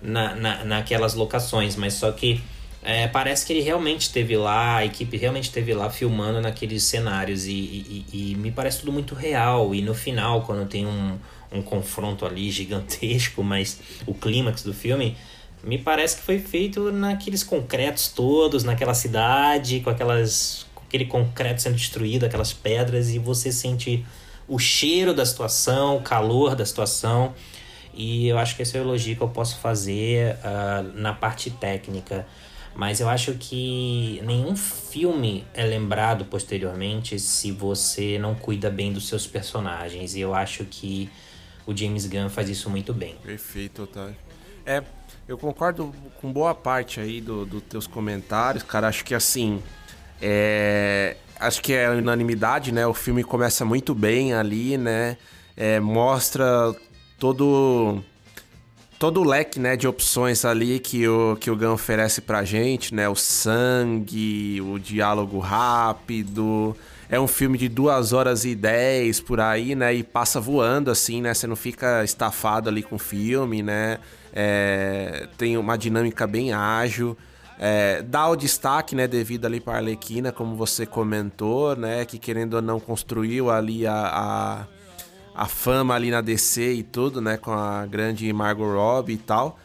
[0.00, 2.40] na, na, naquelas locações, mas só que
[2.86, 7.44] é, parece que ele realmente esteve lá, a equipe realmente esteve lá filmando naqueles cenários
[7.44, 9.74] e, e, e, me parece tudo muito real.
[9.74, 11.18] E no final, quando tem um,
[11.50, 15.16] um confronto ali gigantesco, mas o clímax do filme,
[15.64, 21.62] me parece que foi feito naqueles concretos todos, naquela cidade, com aquelas com aquele concreto
[21.62, 24.06] sendo destruído, aquelas pedras, e você sente
[24.46, 27.34] o cheiro da situação, o calor da situação.
[27.92, 31.50] E eu acho que esse é o elogio que eu posso fazer uh, na parte
[31.50, 32.24] técnica.
[32.76, 39.08] Mas eu acho que nenhum filme é lembrado posteriormente se você não cuida bem dos
[39.08, 40.14] seus personagens.
[40.14, 41.10] E eu acho que
[41.66, 43.16] o James Gunn faz isso muito bem.
[43.22, 44.16] Perfeito, Otávio.
[44.66, 44.82] É,
[45.26, 48.88] eu concordo com boa parte aí dos do teus comentários, cara.
[48.88, 49.62] Acho que assim.
[50.20, 52.86] É, acho que é unanimidade, né?
[52.86, 55.16] O filme começa muito bem ali, né?
[55.56, 56.74] É, mostra
[57.18, 58.02] todo
[58.98, 62.94] todo o leque né, de opções ali que o, que o Gun oferece pra gente,
[62.94, 63.08] né?
[63.08, 66.76] O sangue, o diálogo rápido.
[67.08, 69.94] É um filme de duas horas e dez por aí, né?
[69.94, 71.32] E passa voando, assim, né?
[71.32, 73.98] Você não fica estafado ali com o filme, né?
[74.32, 77.16] É, tem uma dinâmica bem ágil.
[77.58, 82.54] É, dá o destaque, né, devido ali para Arlequina, como você comentou, né, que querendo
[82.54, 84.66] ou não construiu ali a, a
[85.36, 87.36] a fama ali na DC e tudo, né?
[87.36, 89.58] Com a grande Margot Robbie e tal.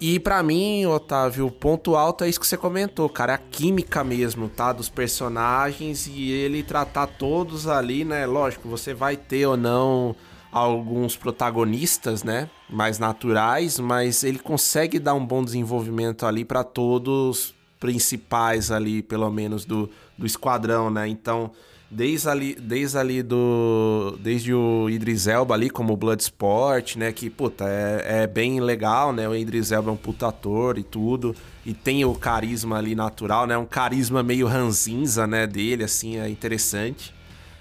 [0.00, 3.32] E para mim, Otávio, o ponto alto é isso que você comentou, cara.
[3.32, 4.72] É a química mesmo, tá?
[4.72, 8.24] Dos personagens e ele tratar todos ali, né?
[8.24, 10.16] Lógico, você vai ter ou não
[10.50, 12.48] alguns protagonistas, né?
[12.68, 19.30] Mais naturais, mas ele consegue dar um bom desenvolvimento ali para todos principais ali, pelo
[19.30, 21.06] menos, do, do esquadrão, né?
[21.06, 21.52] Então
[21.88, 24.18] Desde ali, desde ali do.
[24.20, 27.12] Desde o Idris Elba ali, como Bloodsport, né?
[27.12, 29.28] Que, puta, é, é bem legal, né?
[29.28, 31.34] O Idris Elba é um puta ator e tudo.
[31.64, 33.56] E tem o carisma ali natural, né?
[33.56, 35.46] Um carisma meio ranzinza, né?
[35.46, 37.14] Dele, assim, é interessante.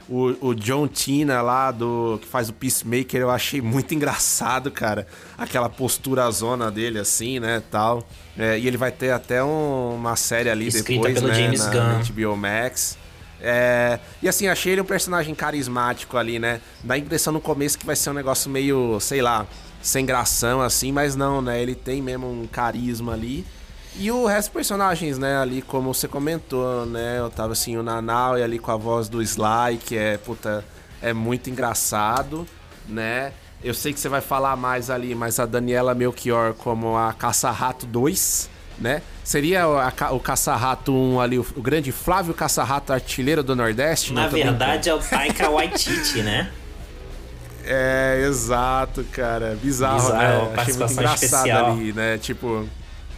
[0.09, 5.05] O, o John Tina lá, do que faz o Peacemaker, eu achei muito engraçado, cara.
[5.37, 7.61] Aquela postura zona dele, assim, né?
[7.69, 8.07] Tal.
[8.35, 11.35] É, e ele vai ter até um, uma série ali Escrita depois, pelo né?
[11.35, 11.79] James na, Gunn.
[11.79, 13.04] na HBO Max.
[13.47, 16.59] É, e assim, achei ele um personagem carismático ali, né?
[16.83, 19.45] Dá a impressão no começo que vai ser um negócio meio, sei lá,
[19.83, 21.61] sem gração, assim, mas não, né?
[21.61, 23.45] Ele tem mesmo um carisma ali.
[23.97, 27.19] E o resto dos personagens, né, ali, como você comentou, né?
[27.19, 30.65] Eu tava assim, o Nanau e ali com a voz do Sly, que é, puta,
[30.99, 32.47] é muito engraçado,
[32.89, 33.31] né?
[33.63, 37.85] Eu sei que você vai falar mais ali, mas a Daniela Melchior como a Caça-Rato
[37.85, 39.01] 2, né?
[39.23, 44.13] Seria o, a, o Caça-Rato 1 ali, o, o, grande Flávio Caça-Rato artilheiro do Nordeste?
[44.13, 46.51] Na verdade é o Taika Waititi, né?
[47.67, 49.57] É, exato, cara.
[49.59, 50.53] Bizarro, Bizarro, né?
[50.55, 51.71] Achei muito engraçado especial.
[51.71, 52.17] ali, né?
[52.19, 52.69] Tipo.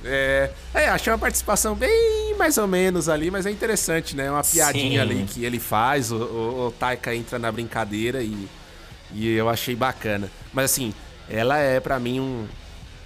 [0.05, 4.32] É, é, achei uma participação bem mais ou menos ali, mas é interessante, né?
[4.32, 5.12] Uma piadinha Sim.
[5.12, 8.47] ali que ele faz, o, o, o Taika entra na brincadeira e,
[9.12, 10.32] e eu achei bacana.
[10.53, 10.93] Mas assim,
[11.30, 12.47] ela é para mim um,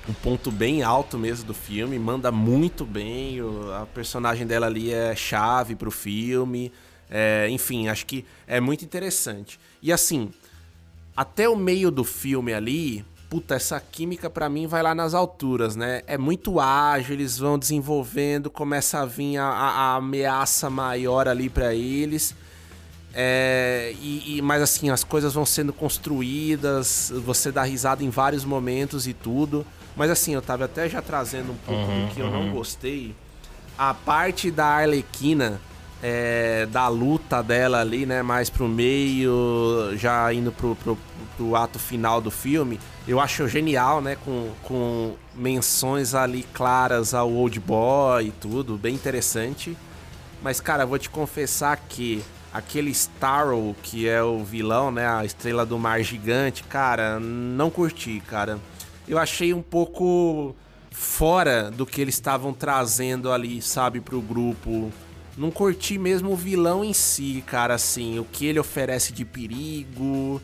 [0.09, 4.91] um ponto bem alto mesmo do filme, manda muito bem, o, a personagem dela ali
[4.91, 6.71] é chave pro filme,
[7.09, 9.59] é, enfim, acho que é muito interessante.
[9.81, 10.31] E assim,
[11.15, 15.75] até o meio do filme ali, puta, essa química para mim vai lá nas alturas,
[15.75, 16.01] né?
[16.07, 21.73] É muito ágil, eles vão desenvolvendo, começa a vir a, a ameaça maior ali para
[21.75, 22.35] eles.
[23.13, 28.45] É, e, e, mas assim, as coisas vão sendo construídas, você dá risada em vários
[28.45, 29.65] momentos e tudo.
[29.95, 32.53] Mas assim, eu tava até já trazendo um pouco uhum, do que eu não uhum.
[32.53, 33.15] gostei.
[33.77, 35.59] A parte da Arlequina
[36.01, 38.21] é, da luta dela ali, né?
[38.21, 40.97] Mais pro meio, já indo pro, pro,
[41.37, 44.17] pro, ato final do filme, eu acho genial, né?
[44.25, 49.77] Com, com menções ali claras ao Old Boy e tudo, bem interessante.
[50.41, 55.07] Mas, cara, vou te confessar que aquele Starro, que é o vilão, né?
[55.07, 58.59] A estrela do mar gigante, cara, não curti, cara.
[59.11, 60.55] Eu achei um pouco
[60.89, 64.91] fora do que eles estavam trazendo ali, sabe, pro grupo
[65.37, 70.41] não curti mesmo o vilão em si, cara, assim, o que ele oferece de perigo,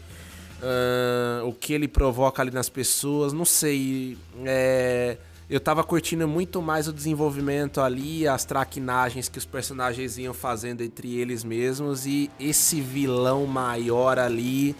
[0.61, 4.18] uh, o que ele provoca ali nas pessoas, não sei.
[4.45, 5.18] É,
[5.49, 10.82] eu tava curtindo muito mais o desenvolvimento ali, as traquinagens que os personagens iam fazendo
[10.82, 14.76] entre eles mesmos e esse vilão maior ali.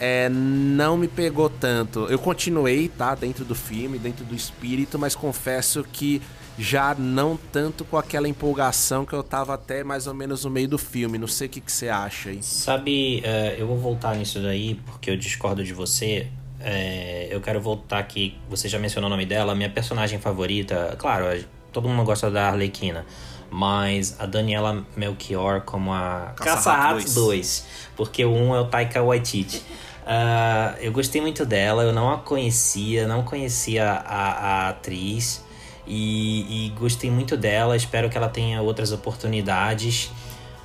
[0.00, 2.06] É, não me pegou tanto.
[2.06, 3.14] Eu continuei, tá?
[3.14, 6.22] Dentro do filme, dentro do espírito, mas confesso que
[6.58, 10.68] já não tanto com aquela empolgação que eu tava até mais ou menos no meio
[10.68, 11.18] do filme.
[11.18, 12.42] Não sei o que, que você acha aí.
[12.42, 16.28] Sabe, uh, eu vou voltar nisso daí porque eu discordo de você.
[16.60, 18.36] É, eu quero voltar aqui.
[18.48, 19.54] Você já mencionou o nome dela.
[19.54, 23.04] Minha personagem favorita, claro, todo mundo gosta da Arlequina.
[23.50, 27.66] Mas a Daniela Melchior como a Caça-Ratos 2.
[27.96, 29.62] Porque o 1 é o Taika Waititi.
[30.10, 35.44] Uh, eu gostei muito dela, eu não a conhecia, não conhecia a, a atriz.
[35.86, 40.10] E, e, gostei muito dela, espero que ela tenha outras oportunidades.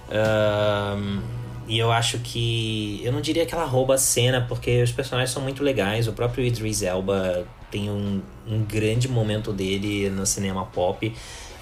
[0.10, 1.22] Um,
[1.68, 3.00] e eu acho que.
[3.04, 6.08] Eu não diria que ela rouba a cena, porque os personagens são muito legais.
[6.08, 11.14] O próprio Idris Elba tem um, um grande momento dele no cinema pop.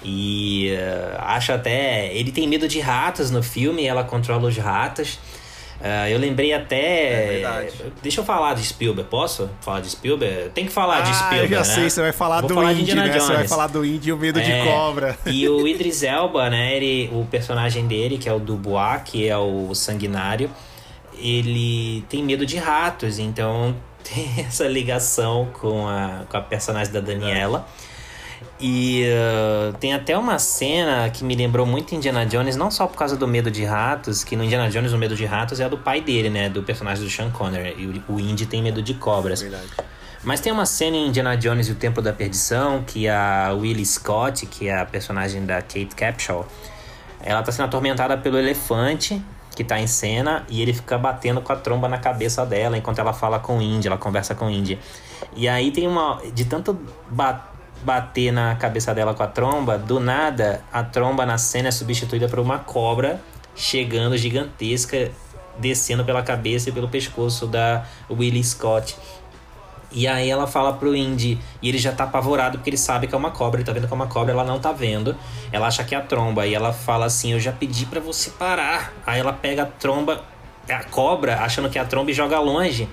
[0.02, 2.14] E uh, acho até.
[2.14, 5.18] Ele tem medo de ratos no filme, ela controla os ratos.
[5.84, 7.42] Uh, eu lembrei até.
[7.42, 7.70] É
[8.02, 10.48] deixa eu falar de Spielberg, posso falar de Spielberg?
[10.54, 11.52] Tem que falar ah, de Spielberg.
[11.52, 11.64] Eu né?
[11.64, 13.12] já sei, você vai falar Vou do falar Indy, né?
[13.12, 15.18] Você vai falar do Indy e o medo é, de cobra.
[15.26, 16.74] E o Idris Elba, né?
[16.74, 20.50] Ele, o personagem dele, que é o Dubois, que é o sanguinário,
[21.18, 27.00] ele tem medo de ratos, então tem essa ligação com a, com a personagem da
[27.00, 27.68] Daniela.
[27.90, 27.93] É.
[28.60, 32.96] E uh, tem até uma cena que me lembrou muito Indiana Jones, não só por
[32.96, 35.76] causa do medo de ratos, que no Indiana Jones o medo de ratos é do
[35.76, 36.48] pai dele, né?
[36.48, 37.74] Do personagem do Sean Connery.
[37.76, 39.42] E o, o Indy tem medo de cobras.
[39.42, 39.68] Verdade.
[40.22, 43.84] Mas tem uma cena em Indiana Jones e o Templo da Perdição que a Willie
[43.84, 46.46] Scott, que é a personagem da Kate Capshaw,
[47.20, 49.20] ela tá sendo atormentada pelo elefante
[49.54, 52.98] que tá em cena e ele fica batendo com a tromba na cabeça dela enquanto
[52.98, 54.78] ela fala com o Indy, ela conversa com o Indy.
[55.36, 56.20] E aí tem uma.
[56.32, 56.78] De tanto
[57.08, 57.53] bater
[57.84, 62.28] bater na cabeça dela com a tromba, do nada a tromba na cena é substituída
[62.28, 63.20] por uma cobra
[63.54, 65.10] chegando gigantesca,
[65.58, 68.96] descendo pela cabeça e pelo pescoço da Willie Scott.
[69.92, 73.14] E aí ela fala pro Indy, e ele já tá apavorado porque ele sabe que
[73.14, 75.16] é uma cobra, ele tá vendo que é uma cobra, ela não tá vendo.
[75.52, 78.30] Ela acha que é a tromba, e ela fala assim: Eu já pedi para você
[78.30, 78.92] parar.
[79.06, 80.24] Aí ela pega a tromba,
[80.68, 82.88] a cobra, achando que é a tromba e joga longe.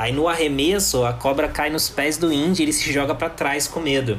[0.00, 3.28] Aí no arremesso, a cobra cai nos pés do Indy e ele se joga para
[3.28, 4.18] trás com medo.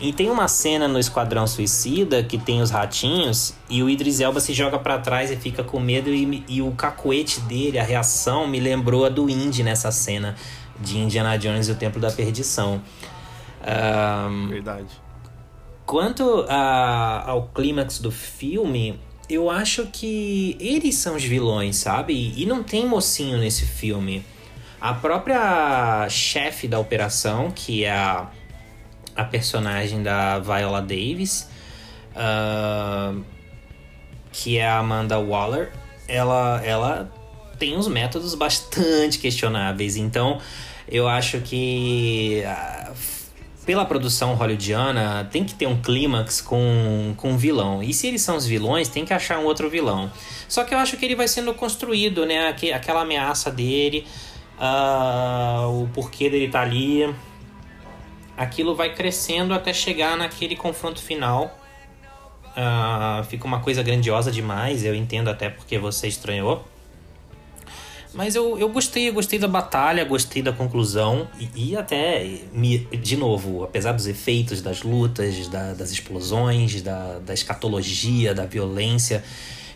[0.00, 4.40] E tem uma cena no Esquadrão Suicida que tem os ratinhos e o Idris Elba
[4.40, 8.48] se joga para trás e fica com medo e, e, o cacuete dele, a reação,
[8.48, 10.34] me lembrou a do Indy nessa cena
[10.80, 12.82] de Indiana Jones e o Templo da Perdição.
[13.62, 14.88] Um, Verdade.
[15.86, 18.98] Quanto a, ao clímax do filme,
[19.30, 22.34] eu acho que eles são os vilões, sabe?
[22.36, 24.24] E não tem mocinho nesse filme.
[24.84, 28.28] A própria chefe da operação, que é a,
[29.16, 31.48] a personagem da Viola Davis,
[32.14, 33.24] uh,
[34.30, 35.72] que é a Amanda Waller,
[36.06, 37.10] ela, ela
[37.58, 39.96] tem uns métodos bastante questionáveis.
[39.96, 40.38] Então,
[40.86, 42.94] eu acho que uh,
[43.64, 47.82] pela produção hollywoodiana tem que ter um clímax com, com um vilão.
[47.82, 50.12] E se eles são os vilões, tem que achar um outro vilão.
[50.46, 52.48] Só que eu acho que ele vai sendo construído, né?
[52.74, 54.06] Aquela ameaça dele,
[54.58, 57.14] uh, o porquê dele tá ali.
[58.36, 61.58] Aquilo vai crescendo até chegar naquele confronto final.
[62.56, 66.64] Uh, fica uma coisa grandiosa demais, eu entendo até porque você estranhou.
[68.14, 73.16] Mas eu, eu gostei, gostei da batalha, gostei da conclusão e, e até, me, de
[73.16, 79.24] novo, apesar dos efeitos das lutas, da, das explosões, da, da escatologia, da violência,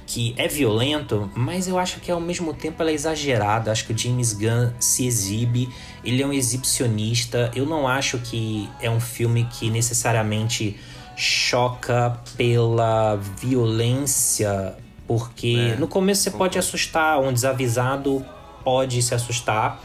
[0.08, 3.70] que é violento, mas eu acho que ao mesmo tempo ela é exagerada.
[3.70, 5.68] Acho que o James Gunn se exibe,
[6.02, 7.50] ele é um exibicionista.
[7.54, 10.76] Eu não acho que é um filme que necessariamente
[11.14, 14.74] choca pela violência
[15.08, 18.24] porque é, no começo você pode assustar, um desavisado
[18.62, 19.82] pode se assustar,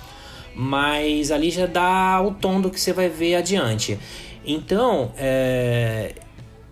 [0.54, 3.98] mas ali já dá o tom do que você vai ver adiante.
[4.46, 6.14] Então, é,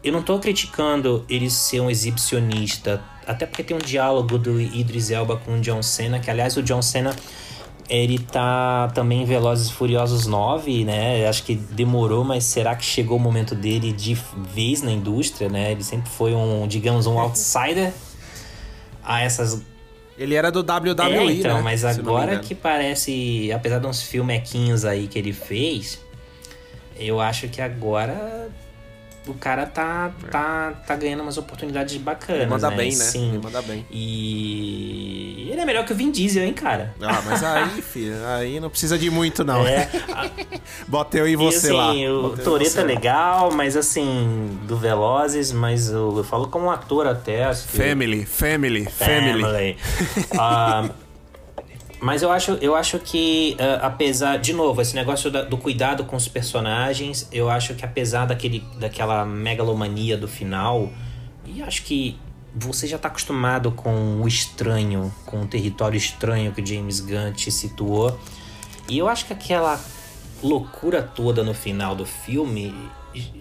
[0.03, 5.11] eu não estou criticando ele ser um exibicionista, até porque tem um diálogo do Idris
[5.11, 7.15] Elba com o John Cena, que aliás o John Cena
[7.91, 11.27] ele tá também em Velozes e Furiosos 9, né?
[11.27, 14.17] Acho que demorou, mas será que chegou o momento dele de
[14.53, 15.73] vez na indústria, né?
[15.73, 17.91] Ele sempre foi um, digamos, um outsider
[19.03, 19.61] a essas.
[20.17, 21.61] Ele era do WWE, é, então, né?
[21.61, 25.99] mas agora que parece, apesar de uns filmequinhos aí que ele fez,
[26.97, 28.49] eu acho que agora
[29.27, 32.41] o cara tá, tá, tá ganhando umas oportunidades bacanas.
[32.41, 32.75] Ele manda né?
[32.75, 33.03] bem, né?
[33.03, 33.29] Sim.
[33.29, 33.85] Ele manda bem.
[33.91, 36.95] E ele é melhor que o Vin Diesel, hein, cara?
[37.01, 39.65] Ah, mas aí, filho, aí não precisa de muito, não.
[39.67, 39.87] É.
[40.87, 41.91] Bota eu e você e, lá.
[41.91, 47.05] assim, O Toreto é legal, mas assim, do Velozes, mas eu, eu falo como ator
[47.05, 47.53] até.
[47.53, 49.41] Family, family, family.
[49.41, 49.77] family.
[50.37, 50.89] Ah,
[52.01, 54.37] mas eu acho, eu acho que, uh, apesar.
[54.37, 58.65] De novo, esse negócio da, do cuidado com os personagens, eu acho que apesar daquele,
[58.79, 60.91] daquela megalomania do final,
[61.45, 62.19] e acho que
[62.55, 67.51] você já está acostumado com o estranho, com o território estranho que James Gunn te
[67.51, 68.19] situou.
[68.89, 69.79] E eu acho que aquela
[70.41, 72.73] loucura toda no final do filme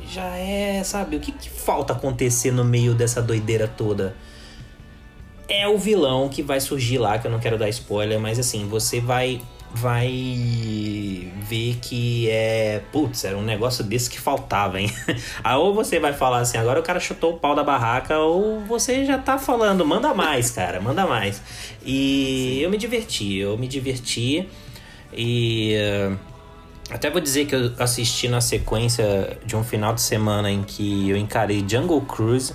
[0.07, 4.15] já é, sabe, o que, que falta acontecer no meio dessa doideira toda?
[5.51, 8.67] É o vilão que vai surgir lá, que eu não quero dar spoiler, mas assim,
[8.67, 9.41] você vai
[9.73, 14.91] vai ver que é, putz, era um negócio desse que faltava, hein?
[15.45, 18.61] Aí ou você vai falar assim, agora o cara chutou o pau da barraca, ou
[18.61, 21.41] você já tá falando, manda mais, cara, manda mais.
[21.85, 22.65] E Sim.
[22.65, 24.49] eu me diverti, eu me diverti
[25.13, 26.19] e uh,
[26.91, 31.09] até vou dizer que eu assisti na sequência de um final de semana em que
[31.09, 32.53] eu encarei Jungle Cruise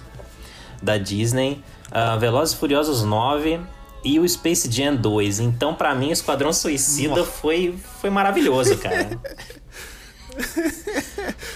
[0.81, 1.63] da Disney
[1.95, 3.59] uh, Velozes e Furiosos 9
[4.03, 5.39] e o Space Jam 2.
[5.39, 9.19] Então, para mim, Esquadrão Suicida foi, foi maravilhoso, cara.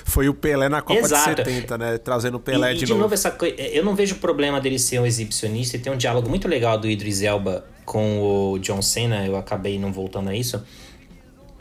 [0.06, 1.44] foi o Pelé na Copa Exato.
[1.44, 1.98] de 70, né?
[1.98, 3.04] Trazendo o Pelé e, de, e de novo.
[3.04, 6.48] novo essa eu não vejo problema dele ser um exibicionista e tem um diálogo muito
[6.48, 8.22] legal do Idris Elba com
[8.54, 10.64] o John Cena, eu acabei não voltando a isso.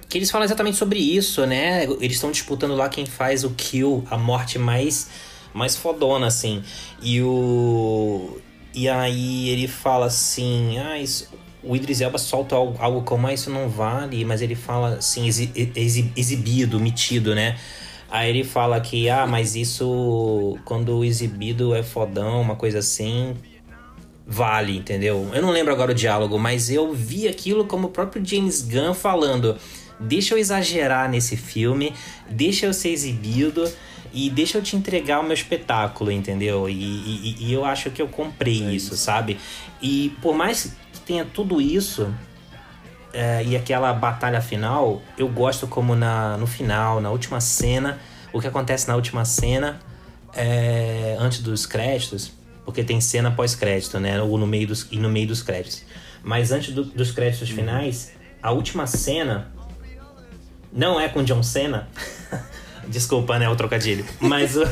[0.08, 1.84] Que eles falam exatamente sobre isso, né?
[1.84, 5.08] Eles estão disputando lá quem faz o kill, a morte mais
[5.52, 6.62] mais fodona assim.
[7.02, 8.38] E o
[8.74, 11.28] e aí ele fala assim, ah, isso,
[11.62, 15.26] o Idris Elba solta algo, algo como, ah, isso não vale, mas ele fala assim,
[15.26, 17.58] exi, exi, exibido, metido, né?
[18.10, 23.34] Aí ele fala que, ah, mas isso, quando exibido é fodão, uma coisa assim,
[24.28, 25.30] vale, entendeu?
[25.32, 28.92] Eu não lembro agora o diálogo, mas eu vi aquilo como o próprio James Gunn
[28.92, 29.56] falando,
[29.98, 31.94] deixa eu exagerar nesse filme,
[32.28, 33.64] deixa eu ser exibido
[34.12, 36.68] e deixa eu te entregar o meu espetáculo, entendeu?
[36.68, 39.38] E, e, e eu acho que eu comprei é isso, isso, sabe?
[39.80, 42.12] E por mais que tenha tudo isso
[43.14, 47.98] é, e aquela batalha final, eu gosto como na, no final, na última cena,
[48.30, 49.80] o que acontece na última cena,
[50.34, 52.37] é, antes dos créditos,
[52.68, 54.20] porque tem cena pós-crédito, né?
[54.20, 55.84] Ou no meio dos, e no meio dos créditos.
[56.22, 58.12] Mas antes do, dos créditos finais,
[58.42, 59.50] a última cena
[60.70, 61.88] não é com John Cena.
[62.86, 64.04] Desculpa, né, o trocadilho.
[64.20, 64.64] Mas o.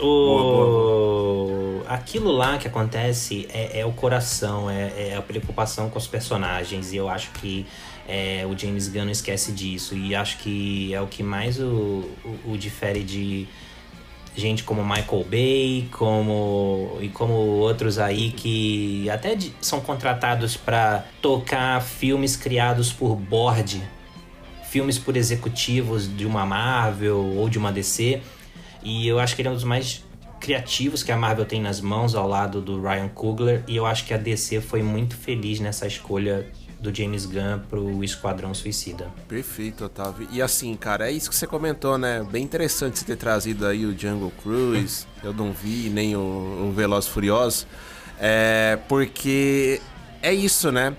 [0.00, 1.84] o boa, boa.
[1.86, 6.92] Aquilo lá que acontece é, é o coração, é, é, a preocupação com os personagens.
[6.92, 7.64] E eu acho que
[8.08, 9.94] é, o James Gunn não esquece disso.
[9.94, 13.46] E acho que é o que mais o, o, o difere de.
[14.34, 21.04] Gente como Michael Bay, como e como outros aí que até de, são contratados para
[21.20, 23.82] tocar filmes criados por board,
[24.70, 28.22] filmes por executivos de uma Marvel ou de uma DC.
[28.82, 30.02] E eu acho que ele é um dos mais
[30.40, 34.04] criativos que a Marvel tem nas mãos ao lado do Ryan Coogler e eu acho
[34.04, 36.48] que a DC foi muito feliz nessa escolha
[36.82, 39.08] do James Gunn pro Esquadrão Suicida.
[39.28, 40.26] Perfeito, Otávio.
[40.32, 42.26] E assim, cara, é isso que você comentou, né?
[42.30, 45.06] Bem interessante você ter trazido aí o Jungle Cruise.
[45.22, 46.20] Eu não vi nem o,
[46.68, 47.66] o Veloz Furioso.
[48.18, 49.80] É, porque
[50.20, 50.96] é isso, né?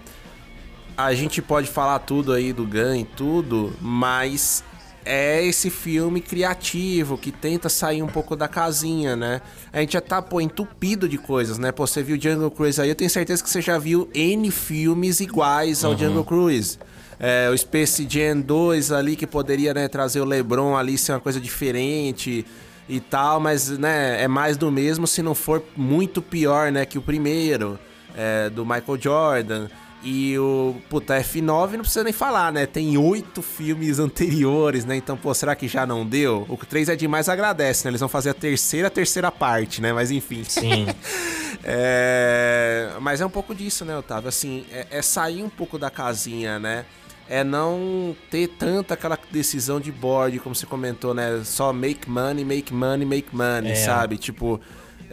[0.95, 4.63] A gente pode falar tudo aí do Gunn e tudo, mas
[5.05, 9.41] é esse filme criativo que tenta sair um pouco da casinha, né?
[9.71, 11.71] A gente já tá, pô, entupido de coisas, né?
[11.71, 15.19] Pô, você viu Jungle Cruise aí, eu tenho certeza que você já viu N filmes
[15.19, 15.97] iguais ao uhum.
[15.97, 16.77] Jungle Cruise.
[17.19, 21.19] É, o Space Jam 2 ali, que poderia né, trazer o LeBron ali, ser uma
[21.19, 22.45] coisa diferente
[22.87, 26.97] e tal, mas né, é mais do mesmo se não for muito pior, né, que
[26.97, 27.79] o primeiro,
[28.15, 29.67] é, do Michael Jordan.
[30.03, 32.65] E o puta, F9 não precisa nem falar, né?
[32.65, 34.97] Tem oito filmes anteriores, né?
[34.97, 36.45] Então, pô, será que já não deu?
[36.49, 37.91] O 3 é demais agradece, né?
[37.91, 39.93] Eles vão fazer a terceira, a terceira parte, né?
[39.93, 40.43] Mas enfim.
[40.43, 40.87] Sim.
[41.63, 42.91] é...
[42.99, 44.27] Mas é um pouco disso, né, Otávio?
[44.27, 46.85] Assim, é, é sair um pouco da casinha, né?
[47.29, 51.41] é não ter tanta aquela decisão de board, como você comentou, né?
[51.45, 53.75] Só make money, make money, make money, é.
[53.75, 54.17] sabe?
[54.17, 54.59] Tipo,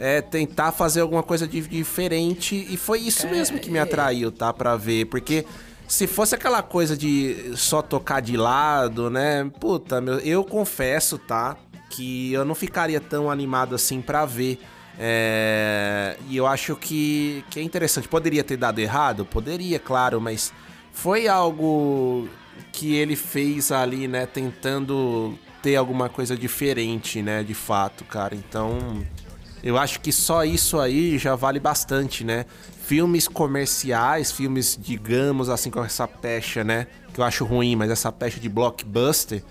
[0.01, 2.65] é, tentar fazer alguma coisa de, diferente.
[2.67, 4.51] E foi isso é, mesmo que me atraiu, tá?
[4.51, 5.05] Pra ver.
[5.05, 5.45] Porque
[5.87, 9.49] se fosse aquela coisa de só tocar de lado, né?
[9.59, 11.55] Puta, meu, eu confesso, tá?
[11.87, 14.59] Que eu não ficaria tão animado assim pra ver.
[14.97, 18.07] É, e eu acho que, que é interessante.
[18.07, 19.23] Poderia ter dado errado?
[19.23, 20.51] Poderia, claro, mas
[20.91, 22.27] foi algo
[22.71, 24.25] que ele fez ali, né?
[24.25, 27.43] Tentando ter alguma coisa diferente, né?
[27.43, 28.33] De fato, cara.
[28.33, 29.05] Então,
[29.63, 32.45] eu acho que só isso aí já vale bastante, né?
[32.83, 36.87] Filmes comerciais, filmes, digamos assim, com essa pecha, né?
[37.13, 39.43] Que eu acho ruim, mas essa pecha de blockbuster,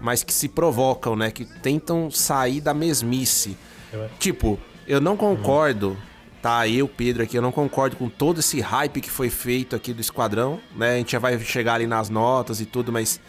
[0.00, 1.30] mas que se provocam, né?
[1.30, 3.56] Que tentam sair da mesmice.
[3.92, 4.08] Eu...
[4.18, 5.96] Tipo, eu não concordo,
[6.40, 6.66] tá?
[6.66, 10.00] Eu, Pedro, aqui, eu não concordo com todo esse hype que foi feito aqui do
[10.00, 10.94] Esquadrão, né?
[10.94, 13.20] A gente já vai chegar ali nas notas e tudo, mas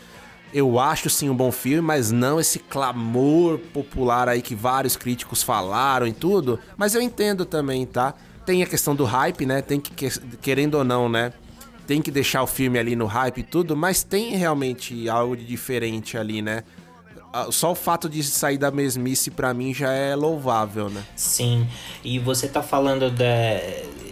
[0.53, 5.43] eu acho sim um bom filme, mas não esse clamor popular aí que vários críticos
[5.43, 6.59] falaram e tudo.
[6.77, 8.13] Mas eu entendo também, tá?
[8.45, 9.61] Tem a questão do hype, né?
[9.61, 10.09] Tem que,
[10.41, 11.33] querendo ou não, né?
[11.85, 15.45] Tem que deixar o filme ali no hype e tudo, mas tem realmente algo de
[15.45, 16.63] diferente ali, né?
[17.31, 21.03] Ah, só o fato de sair da mesmice para mim já é louvável, né?
[21.15, 21.67] Sim.
[22.03, 23.25] E você tá falando da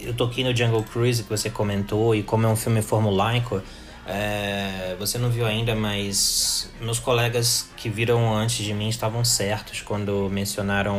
[0.08, 3.60] eu toquei no Jungle Cruise que você comentou e como é um filme formulaico,
[4.10, 9.82] é, você não viu ainda, mas meus colegas que viram antes de mim estavam certos
[9.82, 10.96] quando mencionaram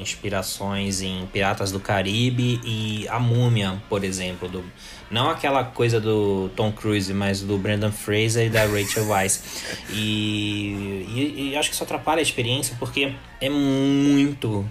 [0.00, 4.48] inspirações em Piratas do Caribe e A Múmia, por exemplo.
[4.48, 4.64] Do,
[5.10, 9.42] não aquela coisa do Tom Cruise, mas do Brandon Fraser e da Rachel Weisz.
[9.94, 14.66] E, e, e acho que isso atrapalha a experiência porque é muito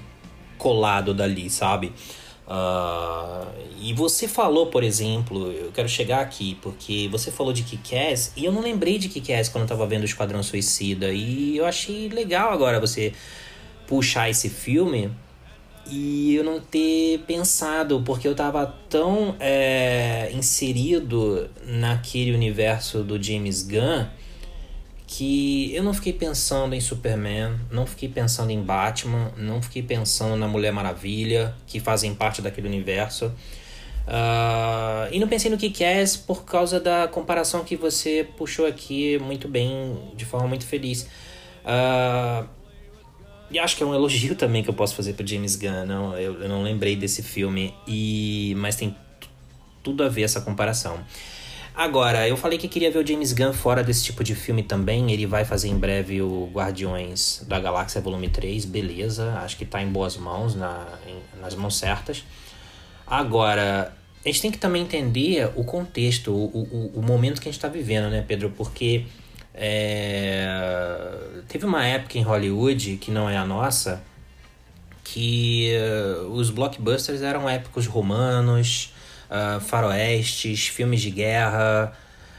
[0.57, 1.93] colado dali, sabe?
[2.51, 3.47] Uh,
[3.79, 8.43] e você falou, por exemplo, eu quero chegar aqui, porque você falou de Kick-Ass, e
[8.43, 12.09] eu não lembrei de Kick-Ass quando eu tava vendo o Esquadrão Suicida, e eu achei
[12.09, 13.13] legal agora você
[13.87, 15.09] puxar esse filme
[15.89, 23.63] e eu não ter pensado, porque eu tava tão é, inserido naquele universo do James
[23.63, 24.07] Gunn
[25.14, 30.38] que eu não fiquei pensando em Superman, não fiquei pensando em Batman, não fiquei pensando
[30.38, 33.26] na Mulher Maravilha, que fazem parte daquele universo.
[34.07, 39.20] Uh, e não pensei no que é por causa da comparação que você puxou aqui
[39.20, 41.01] muito bem, de forma muito feliz.
[41.66, 42.47] Uh,
[43.51, 45.86] e acho que é um elogio também que eu posso fazer para James Gunn.
[45.86, 48.95] Não, eu, eu não lembrei desse filme, e mas tem
[49.84, 51.03] tudo a ver essa comparação.
[51.74, 55.11] Agora, eu falei que queria ver o James Gunn fora desse tipo de filme também.
[55.11, 59.39] Ele vai fazer em breve o Guardiões da Galáxia Volume 3, beleza.
[59.43, 62.24] Acho que tá em boas mãos, na, em, nas mãos certas.
[63.07, 67.51] Agora, a gente tem que também entender o contexto, o, o, o momento que a
[67.51, 68.49] gente está vivendo, né, Pedro?
[68.51, 69.05] Porque
[69.53, 70.45] é,
[71.47, 74.03] teve uma época em Hollywood, que não é a nossa,
[75.03, 78.93] que uh, os blockbusters eram épicos romanos
[79.32, 81.93] uh, faroestes, filmes de guerra,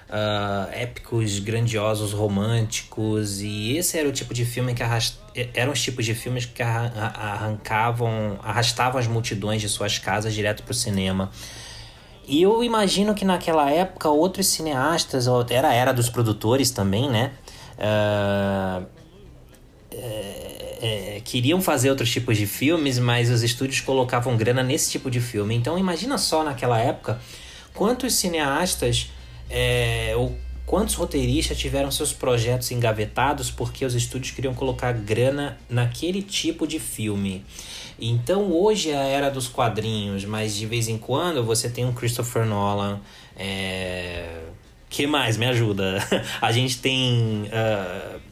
[0.09, 3.41] uh, épicos grandiosos, românticos.
[3.41, 5.17] E esse era o tipo de filme que arrast...
[5.55, 10.73] eram os tipos de filmes que arrancavam, arrastavam as multidões de suas casas direto para
[10.73, 11.31] o cinema.
[12.29, 17.33] E eu imagino que naquela época outros cineastas, era a era dos produtores também, né?
[17.79, 18.87] Uh,
[20.83, 25.21] é, queriam fazer outros tipos de filmes, mas os estúdios colocavam grana nesse tipo de
[25.21, 25.55] filme.
[25.55, 27.21] Então imagina só naquela época
[27.73, 29.09] quantos cineastas
[29.49, 36.21] é, ou quantos roteiristas tiveram seus projetos engavetados porque os estúdios queriam colocar grana naquele
[36.21, 37.45] tipo de filme.
[38.01, 41.93] Então hoje é a era dos quadrinhos, mas de vez em quando você tem um
[41.93, 43.01] Christopher Nolan.
[43.37, 44.41] É...
[44.91, 45.37] que mais?
[45.37, 45.99] Me ajuda.
[46.43, 47.45] a gente tem.
[47.45, 48.32] Uh,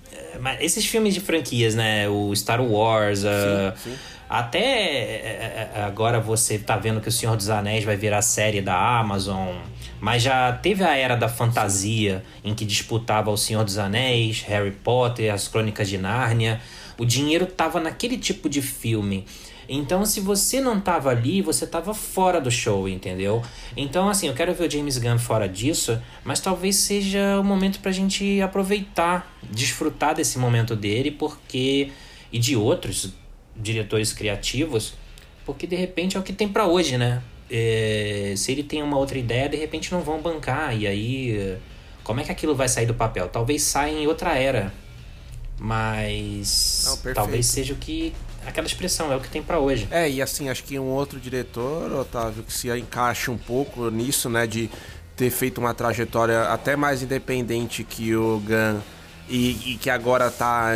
[0.60, 2.08] esses filmes de franquias, né?
[2.08, 3.22] O Star Wars.
[3.24, 3.98] Uh, sim, sim.
[4.30, 8.60] Até é, é, agora você tá vendo que o Senhor dos Anéis vai virar série
[8.60, 9.56] da Amazon.
[10.00, 14.70] Mas já teve a era da fantasia em que disputava o Senhor dos Anéis, Harry
[14.70, 16.60] Potter, as Crônicas de Nárnia.
[16.96, 19.26] O dinheiro tava naquele tipo de filme.
[19.72, 23.40] Então, se você não tava ali, você tava fora do show, entendeu?
[23.76, 27.78] Então, assim, eu quero ver o James Gunn fora disso, mas talvez seja o momento
[27.78, 31.92] pra gente aproveitar, desfrutar desse momento dele, porque.
[32.32, 33.14] e de outros
[33.54, 34.94] diretores criativos,
[35.46, 37.22] porque de repente é o que tem para hoje, né?
[37.48, 41.58] É, se ele tem uma outra ideia, de repente não vão bancar, e aí.
[42.02, 43.28] Como é que aquilo vai sair do papel?
[43.28, 44.72] Talvez saia em outra era.
[45.56, 47.02] Mas.
[47.04, 48.12] Não, talvez seja o que
[48.46, 49.88] aquela expressão, é o que tem para hoje.
[49.90, 54.28] É, e assim, acho que um outro diretor, Otávio, que se encaixa um pouco nisso,
[54.28, 54.70] né, de
[55.16, 58.80] ter feito uma trajetória até mais independente que o Gun
[59.30, 60.72] e, e, que agora tá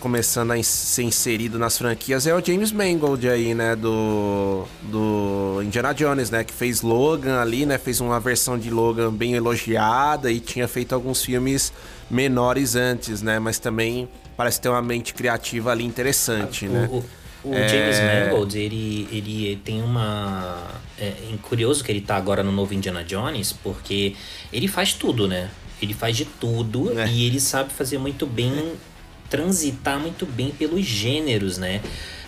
[0.00, 5.94] começando a ser inserido nas franquias é o James Mangold aí, né, do, do Indiana
[5.94, 10.40] Jones, né, que fez Logan ali, né, fez uma versão de Logan bem elogiada e
[10.40, 11.72] tinha feito alguns filmes
[12.10, 16.88] menores antes, né, mas também parece ter uma mente criativa ali interessante, o, né.
[16.90, 17.04] O,
[17.48, 17.68] o é...
[17.68, 20.68] James Mangold, ele, ele tem uma...
[20.98, 24.14] É, é curioso que ele tá agora no novo Indiana Jones, porque
[24.52, 25.50] ele faz tudo, né?
[25.80, 27.06] Ele faz de tudo é.
[27.08, 28.74] e ele sabe fazer muito bem,
[29.28, 31.80] transitar muito bem pelos gêneros, né?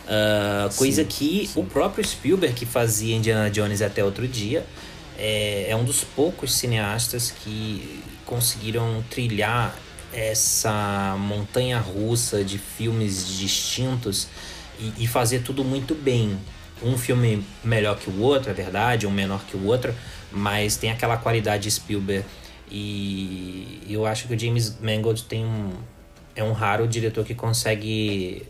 [0.05, 1.61] Uh, coisa sim, que sim.
[1.61, 4.65] o próprio Spielberg, que fazia Indiana Jones até outro dia,
[5.19, 9.77] é, é um dos poucos cineastas que conseguiram trilhar
[10.13, 14.29] essa montanha russa de filmes distintos
[14.79, 16.39] e, e, fazer tudo muito bem.
[16.83, 19.95] Um filme melhor que o outro, é verdade, um menor que o outro,
[20.31, 22.25] mas tem aquela qualidade Spielberg.
[22.71, 25.73] E eu acho que o James Mangold tem um,
[26.37, 28.47] é um raro diretor que consegue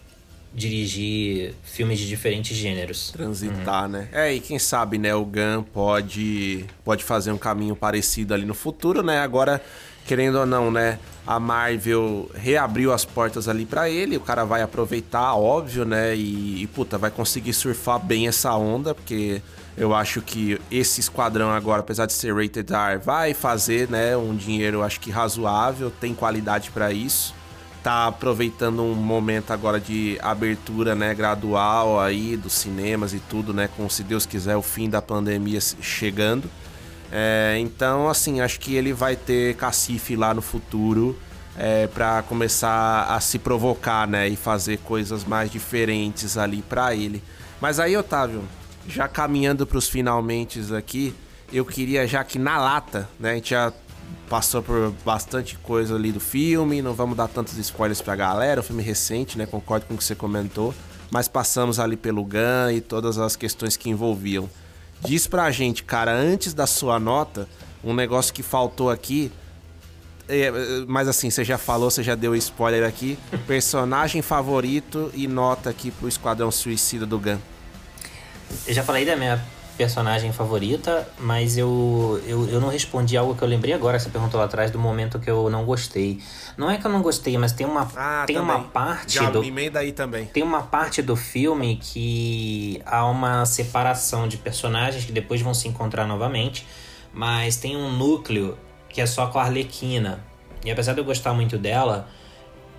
[0.53, 3.11] dirigir filmes de diferentes gêneros.
[3.11, 3.91] Transitar, uhum.
[3.91, 4.09] né?
[4.13, 8.55] É, e quem sabe, né, o Gun pode pode fazer um caminho parecido ali no
[8.55, 9.21] futuro, né?
[9.21, 9.63] Agora
[10.09, 10.99] querendo ou não, né?
[11.27, 16.17] A Marvel reabriu as portas ali para ele, o cara vai aproveitar, óbvio, né?
[16.17, 19.43] E, e, puta, vai conseguir surfar bem essa onda, porque
[19.77, 24.35] eu acho que esse esquadrão agora, apesar de ser rated R, vai fazer, né, um
[24.35, 27.35] dinheiro, acho que razoável, tem qualidade para isso.
[27.83, 33.69] Tá aproveitando um momento agora de abertura, né, gradual aí dos cinemas e tudo, né,
[33.77, 36.51] com se Deus quiser o fim da pandemia chegando.
[37.11, 41.19] É, então, assim, acho que ele vai ter cacife lá no futuro
[41.57, 44.29] é, para começar a se provocar, né?
[44.29, 47.23] E fazer coisas mais diferentes ali para ele.
[47.61, 48.43] Mas aí, Otávio,
[48.87, 51.15] já caminhando para os finalmente aqui,
[51.53, 53.33] eu queria já que na lata, né?
[53.33, 53.73] A gente já
[54.29, 58.63] passou por bastante coisa ali do filme, não vamos dar tantos spoilers pra galera, o
[58.63, 59.47] filme recente, né?
[59.47, 60.75] Concordo com o que você comentou,
[61.11, 64.49] mas passamos ali pelo GAN e todas as questões que envolviam.
[65.01, 67.49] Diz pra gente, cara, antes da sua nota,
[67.83, 69.31] um negócio que faltou aqui.
[70.29, 70.51] É,
[70.87, 73.19] mas assim, você já falou, você já deu spoiler aqui.
[73.47, 77.39] Personagem favorito e nota aqui pro Esquadrão Suicida do Gun.
[78.67, 79.43] Eu já falei da minha
[79.79, 84.41] personagem favorita, mas eu, eu, eu não respondi algo que eu lembrei agora, você perguntou
[84.41, 86.21] lá atrás, do momento que eu não gostei.
[86.57, 89.45] Não é que eu não gostei, mas tem uma, ah, tem uma parte Já, do...
[89.45, 90.27] emenda aí também.
[90.27, 95.69] Tem uma parte do filme que há uma separação de personagens que depois vão se
[95.69, 96.67] encontrar novamente,
[97.13, 98.59] mas tem um núcleo
[98.89, 100.25] que é só com a Arlequina.
[100.65, 102.09] E apesar de eu gostar muito dela,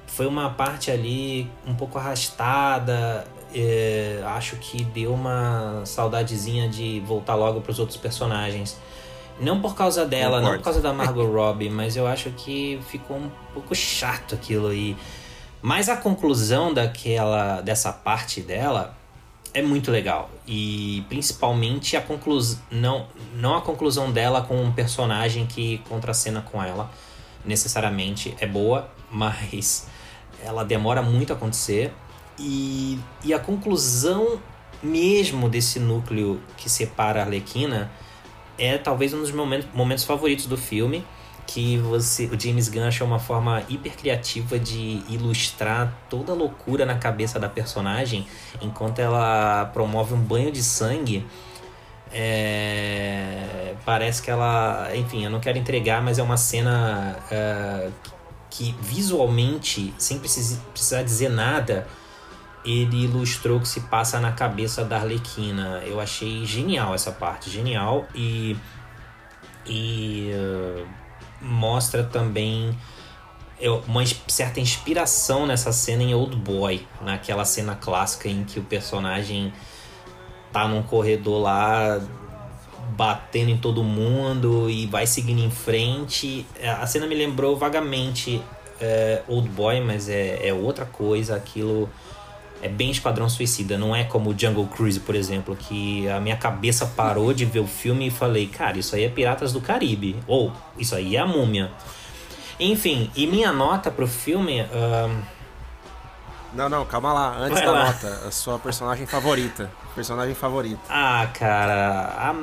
[0.05, 3.25] foi uma parte ali um pouco arrastada.
[3.53, 8.77] É, acho que deu uma saudadezinha de voltar logo para os outros personagens.
[9.39, 10.49] Não por causa dela, Concordo.
[10.51, 14.67] não por causa da Margot Robbie, mas eu acho que ficou um pouco chato aquilo
[14.67, 14.95] aí.
[15.61, 18.97] Mas a conclusão daquela dessa parte dela
[19.53, 25.47] é muito legal e principalmente a conclusão não não a conclusão dela com um personagem
[25.47, 26.89] que contracena com ela
[27.43, 29.87] necessariamente é boa, mas
[30.43, 31.91] ela demora muito a acontecer
[32.39, 34.39] e, e a conclusão
[34.81, 37.91] mesmo desse núcleo que separa a Arlequina
[38.57, 41.05] é talvez um dos momentos, momentos favoritos do filme,
[41.45, 46.85] que você, o James Gunn achou uma forma hiper criativa de ilustrar toda a loucura
[46.85, 48.27] na cabeça da personagem
[48.61, 51.25] enquanto ela promove um banho de sangue.
[52.11, 57.91] É, parece que ela, enfim, eu não quero entregar, mas é uma cena uh,
[58.49, 61.87] que visualmente, sem precisar dizer nada,
[62.65, 65.81] ele ilustrou o que se passa na cabeça da Arlequina.
[65.85, 68.55] Eu achei genial essa parte, genial e
[69.65, 70.87] e uh,
[71.41, 72.75] mostra também
[73.87, 79.53] uma certa inspiração nessa cena em Old Boy, naquela cena clássica em que o personagem
[80.51, 82.01] tá num corredor lá
[82.95, 86.45] batendo em todo mundo e vai seguindo em frente.
[86.79, 88.41] A cena me lembrou vagamente
[88.79, 91.35] é, Old Boy, mas é, é outra coisa.
[91.35, 91.89] Aquilo
[92.61, 96.85] é bem Esquadrão Suicida, não é como Jungle Cruise, por exemplo, que a minha cabeça
[96.85, 100.51] parou de ver o filme e falei, cara, isso aí é Piratas do Caribe, ou
[100.77, 101.71] isso aí é a Múmia.
[102.59, 104.61] Enfim, e minha nota pro filme.
[104.61, 105.39] Uh...
[106.53, 107.37] Não, não, calma lá.
[107.37, 107.85] Antes Vai da lá.
[107.85, 109.71] nota, a sua personagem favorita.
[109.95, 110.81] Personagem favorita.
[110.89, 112.33] Ah, cara,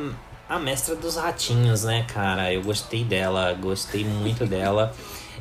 [0.49, 2.53] a, a mestra dos ratinhos, né, cara?
[2.53, 4.95] Eu gostei dela, gostei muito dela.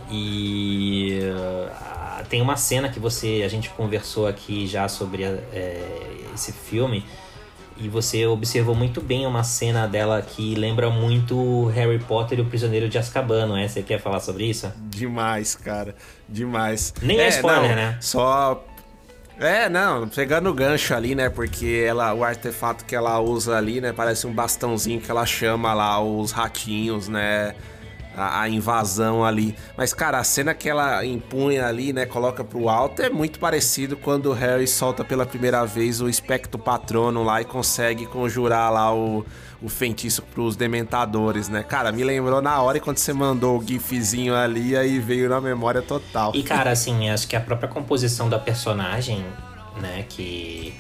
[0.10, 1.95] E uh,
[2.26, 5.82] tem uma cena que você a gente conversou aqui já sobre é,
[6.34, 7.06] esse filme
[7.78, 12.46] e você observou muito bem uma cena dela que lembra muito Harry Potter e o
[12.46, 13.68] Prisioneiro de Azkaban, não é?
[13.68, 14.72] Você quer falar sobre isso?
[14.78, 15.94] Demais, cara.
[16.28, 16.94] Demais.
[17.02, 17.98] Nem é, é spoiler, não, né?
[18.00, 18.64] Só
[19.38, 21.30] é, não, pegando o gancho ali, né?
[21.30, 23.92] Porque ela, o artefato que ela usa ali, né?
[23.92, 27.54] Parece um bastãozinho que ela chama lá os ratinhos, né?
[28.16, 29.56] A, a, invasão ali.
[29.78, 33.98] Mas, cara, a cena que ela empunha ali, né, coloca pro alto, é muito parecido
[33.98, 38.94] quando o Harry solta pela primeira vez o espectro patrono lá e consegue conjurar lá
[38.94, 39.26] o,
[39.62, 41.64] o feitiço pros dementadores, né?
[41.64, 45.82] Cara, me lembrou na hora quando você mandou o gifzinho ali, aí veio na memória
[45.82, 46.32] total.
[46.34, 49.26] E, cara, assim, acho que a própria composição da personagem,
[49.82, 50.74] né, que...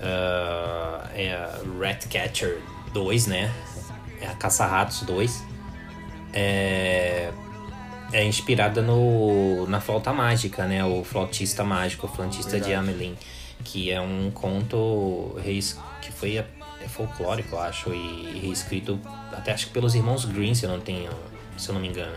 [0.00, 1.48] Uh, é
[1.80, 2.60] Ratcatcher
[2.92, 3.50] 2, né?
[4.20, 5.53] É a Caça-Ratos 2
[6.34, 7.30] é,
[8.12, 10.84] é inspirada no, na flauta mágica, né?
[10.84, 12.72] O flautista mágico, o flautista Verdade.
[12.72, 13.16] de Amelin,
[13.62, 15.36] que é um conto
[16.02, 19.00] que foi é folclórico, eu acho, e reescrito
[19.32, 21.10] até acho que pelos irmãos Green, se eu não tenho,
[21.56, 22.16] se eu não me engano.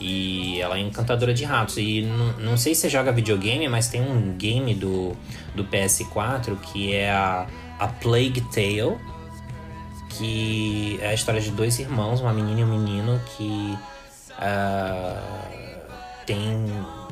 [0.00, 1.76] E ela é encantadora de ratos.
[1.76, 2.02] E
[2.38, 5.16] não sei se você joga videogame, mas tem um game do,
[5.54, 7.46] do PS4 que é a,
[7.78, 8.98] a Plague Tale
[10.18, 13.78] que é a história de dois irmãos, uma menina e um menino, que
[14.32, 15.44] uh,
[16.26, 16.66] tem,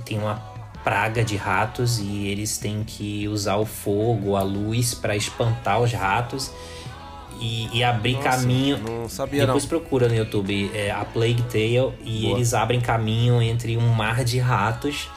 [0.04, 0.36] tem uma
[0.82, 5.92] praga de ratos e eles têm que usar o fogo, a luz para espantar os
[5.92, 6.50] ratos
[7.40, 8.78] e, e abrir Nossa, caminho.
[8.78, 9.68] Não sabia Depois não.
[9.68, 12.36] procura no YouTube é, a Plague Tale e Boa.
[12.36, 15.08] eles abrem caminho entre um mar de ratos.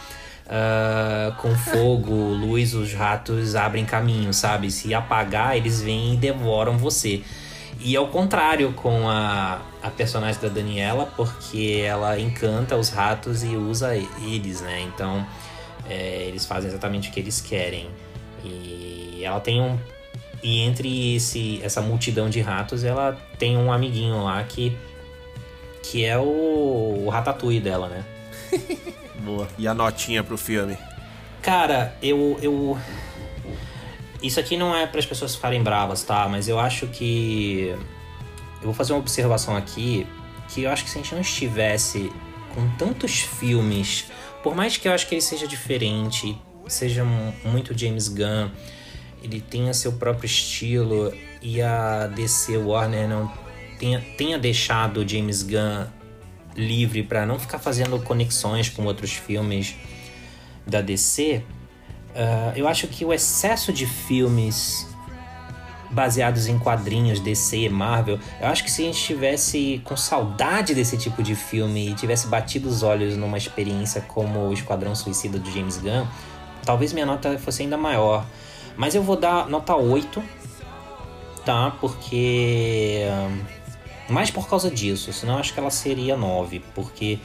[0.45, 4.69] Uh, com fogo, luz, os ratos abrem caminho, sabe?
[4.69, 7.23] Se apagar, eles vêm e devoram você.
[7.85, 13.55] E ao contrário com a, a personagem da Daniela, porque ela encanta os ratos e
[13.55, 14.81] usa eles, né?
[14.81, 15.23] Então
[15.87, 17.87] é, eles fazem exatamente o que eles querem.
[18.43, 19.77] E ela tem um.
[20.41, 24.75] E entre esse, essa multidão de ratos, ela tem um amiguinho lá que.
[25.83, 28.03] que é o, o ratatouille dela, né?
[29.21, 29.47] Boa.
[29.59, 30.75] E a notinha pro filme?
[31.39, 32.39] Cara, eu.
[32.41, 32.79] eu
[34.25, 36.27] isso aqui não é para as pessoas ficarem bravas, tá?
[36.27, 37.75] Mas eu acho que.
[38.61, 40.07] Eu vou fazer uma observação aqui
[40.49, 42.11] que eu acho que se a gente não estivesse
[42.53, 44.05] com tantos filmes,
[44.41, 48.49] por mais que eu acho que ele seja diferente, seja muito James Gunn,
[49.21, 53.31] ele tenha seu próprio estilo e a DC Warner não
[53.77, 55.87] tenha, tenha deixado James Gunn
[56.55, 59.75] livre para não ficar fazendo conexões com outros filmes
[60.65, 61.43] da DC,
[62.15, 64.87] Uh, eu acho que o excesso de filmes
[65.91, 70.73] baseados em quadrinhos, DC e Marvel, eu acho que se a gente tivesse com saudade
[70.73, 75.37] desse tipo de filme e tivesse batido os olhos numa experiência como o Esquadrão Suicida
[75.37, 76.05] do James Gunn,
[76.65, 78.25] talvez minha nota fosse ainda maior.
[78.77, 80.23] Mas eu vou dar nota 8,
[81.45, 81.71] tá?
[81.79, 83.05] Porque.
[84.07, 87.17] Mais por causa disso, senão acho que ela seria 9, porque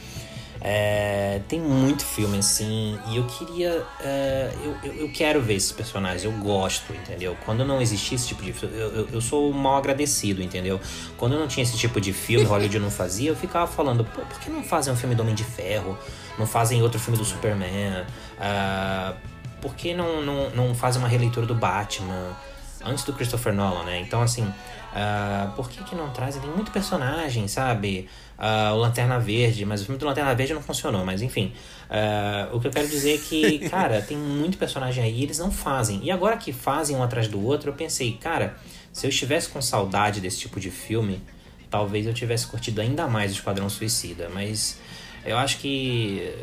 [0.63, 3.83] é, tem muito filme assim, e eu queria.
[4.01, 7.35] É, eu, eu, eu, quero ver esses personagens, eu gosto, entendeu?
[7.47, 10.79] Quando não existia esse tipo de filme, eu, eu, eu, sou mal agradecido, entendeu?
[11.17, 14.39] Quando não tinha esse tipo de filme, Hollywood não fazia, eu ficava falando, pô, por
[14.39, 15.99] que não fazem um filme do Homem de Ferro?
[16.39, 18.05] Não fazem outro filme do Superman?
[18.39, 19.17] Uh,
[19.63, 22.37] por que não, não, não fazem uma releitura do Batman?
[22.85, 24.01] Antes do Christopher Nolan, né?
[24.01, 24.51] Então, assim,
[24.91, 26.43] Uh, por que, que não trazem?
[26.43, 28.09] Tem muito personagem, sabe?
[28.41, 31.53] Uh, o Lanterna Verde, mas o filme do Lanterna Verde não funcionou, mas enfim.
[31.91, 35.39] Uh, o que eu quero dizer é que, cara, tem muito personagem aí e eles
[35.39, 36.01] não fazem.
[36.03, 38.57] E agora que fazem um atrás do outro, eu pensei, cara,
[38.93, 41.21] se eu estivesse com saudade desse tipo de filme,
[41.69, 44.31] talvez eu tivesse curtido ainda mais o Esquadrão Suicida.
[44.33, 44.79] Mas
[45.27, 46.35] eu acho que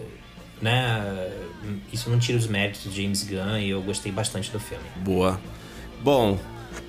[0.62, 1.32] né,
[1.92, 4.86] isso não tira os méritos de James Gunn e eu gostei bastante do filme.
[4.98, 5.40] Boa.
[6.02, 6.38] Bom,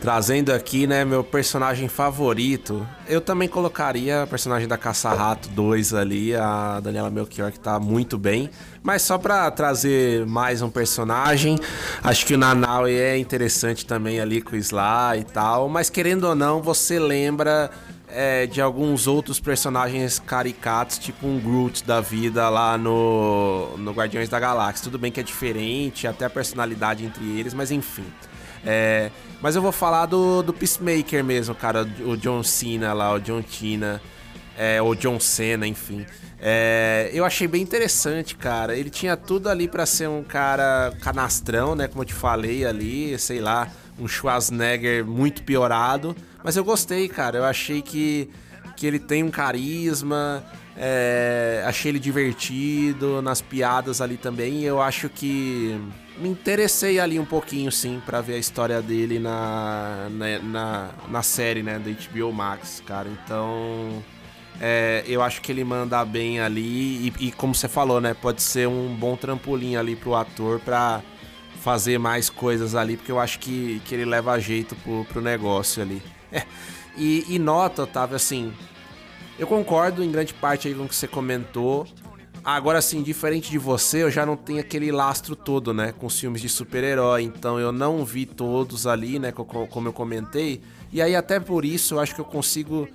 [0.01, 6.34] trazendo aqui, né, meu personagem favorito, eu também colocaria a personagem da Caça-Rato 2 ali,
[6.34, 8.51] a Daniela Melchior, que tá muito bem.
[8.82, 11.59] Mas só pra trazer mais um personagem,
[12.03, 15.68] acho que o Nanaue é interessante também ali com o Sly e tal.
[15.68, 17.70] Mas querendo ou não, você lembra
[18.09, 24.28] é, de alguns outros personagens caricatos, tipo um Groot da vida lá no, no Guardiões
[24.28, 24.84] da Galáxia.
[24.84, 28.07] Tudo bem que é diferente, até a personalidade entre eles, mas enfim.
[28.65, 31.89] É, mas eu vou falar do, do Peacemaker mesmo, cara.
[32.05, 34.01] O John Cena lá, o John Cena.
[34.57, 36.05] É, ou John Cena, enfim.
[36.41, 38.77] É, eu achei bem interessante, cara.
[38.77, 41.89] Ele tinha tudo ali para ser um cara canastrão, né?
[41.89, 46.15] Como eu te falei ali, sei lá, um Schwarzenegger muito piorado.
[46.43, 47.39] Mas eu gostei, cara.
[47.39, 48.31] Eu achei que,
[48.77, 50.45] que ele tem um carisma.
[50.81, 54.62] É, achei ele divertido nas piadas ali também.
[54.62, 55.76] Eu acho que
[56.18, 61.22] me interessei ali um pouquinho, sim, para ver a história dele na, na, na, na,
[61.22, 63.09] série, né, da HBO Max, cara.
[63.09, 64.05] Então,
[64.61, 67.09] é, eu acho que ele manda bem ali.
[67.09, 71.03] E, e, como você falou, né, pode ser um bom trampolim ali pro ator pra
[71.61, 75.83] fazer mais coisas ali, porque eu acho que, que ele leva jeito pro, pro negócio
[75.83, 76.01] ali.
[76.31, 76.45] É.
[76.97, 78.53] E, e nota, Otávio, assim,
[79.39, 81.86] eu concordo em grande parte aí com o que você comentou.
[82.45, 85.93] Agora, assim, diferente de você, eu já não tenho aquele lastro todo, né?
[85.93, 87.22] Com os filmes de super-herói.
[87.22, 89.32] Então eu não vi todos ali, né?
[89.32, 90.62] Como eu comentei.
[90.93, 92.89] E aí, até por isso, eu acho que eu consigo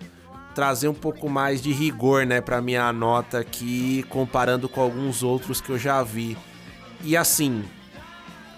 [0.56, 2.42] trazer um pouco mais de rigor, né?
[2.42, 6.36] Pra minha nota aqui, comparando com alguns outros que eu já vi.
[7.04, 7.64] E assim,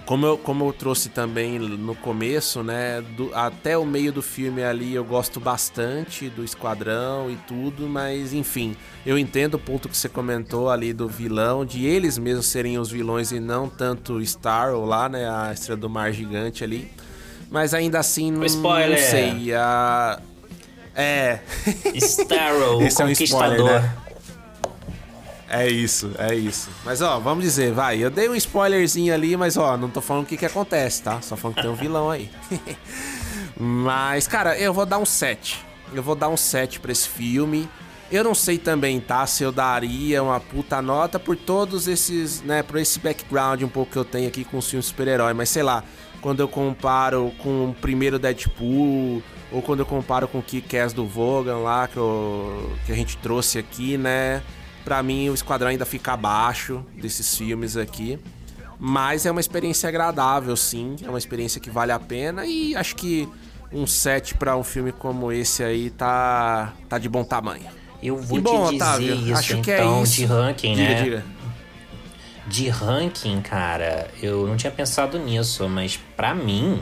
[0.06, 3.01] como eu, como eu trouxe também no começo, né?
[3.16, 8.32] Do, até o meio do filme ali eu gosto bastante do esquadrão e tudo, mas
[8.32, 8.76] enfim,
[9.06, 12.89] eu entendo o ponto que você comentou ali do vilão, de eles mesmos serem os
[12.89, 15.28] vilões e não tanto Starro lá, né?
[15.28, 16.91] A estrela do mar gigante ali.
[17.49, 18.89] Mas ainda assim, não, spoiler.
[18.89, 19.53] não sei.
[19.53, 20.20] A...
[20.93, 21.39] É.
[21.95, 23.70] Starro, o Esse conquistador.
[23.70, 24.05] É um spoiler, né?
[25.48, 26.70] É isso, é isso.
[26.84, 28.04] Mas ó, vamos dizer, vai.
[28.04, 31.22] Eu dei um spoilerzinho ali, mas ó, não tô falando o que que acontece, tá?
[31.22, 32.30] Só falando que tem um vilão aí.
[33.58, 35.64] mas, cara, eu vou dar um 7.
[35.93, 37.70] Eu vou dar um 7 pra esse filme.
[38.12, 39.26] Eu não sei também, tá?
[39.28, 42.64] Se eu daria uma puta nota por todos esses, né?
[42.64, 45.34] Por esse background um pouco que eu tenho aqui com os filmes super-herói.
[45.34, 45.84] Mas sei lá,
[46.22, 49.22] quando eu comparo com o primeiro Deadpool,
[49.52, 53.16] ou quando eu comparo com o Kick-Ass do Vogan lá, que, eu, que a gente
[53.18, 54.41] trouxe aqui, né?
[54.86, 58.19] Para mim, o Esquadrão ainda fica abaixo desses filmes aqui.
[58.79, 60.95] Mas é uma experiência agradável, sim.
[61.03, 62.45] É uma experiência que vale a pena.
[62.45, 63.27] E acho que
[63.71, 67.65] um set para um filme como esse aí tá, tá de bom tamanho.
[68.01, 70.13] Eu vou e bom, te dizer Otávio, isso, acho então, que é então, isso.
[70.13, 71.03] de ranking, diga, né?
[71.03, 71.25] Diga.
[72.47, 76.79] De ranking, cara, eu não tinha pensado nisso, mas para mim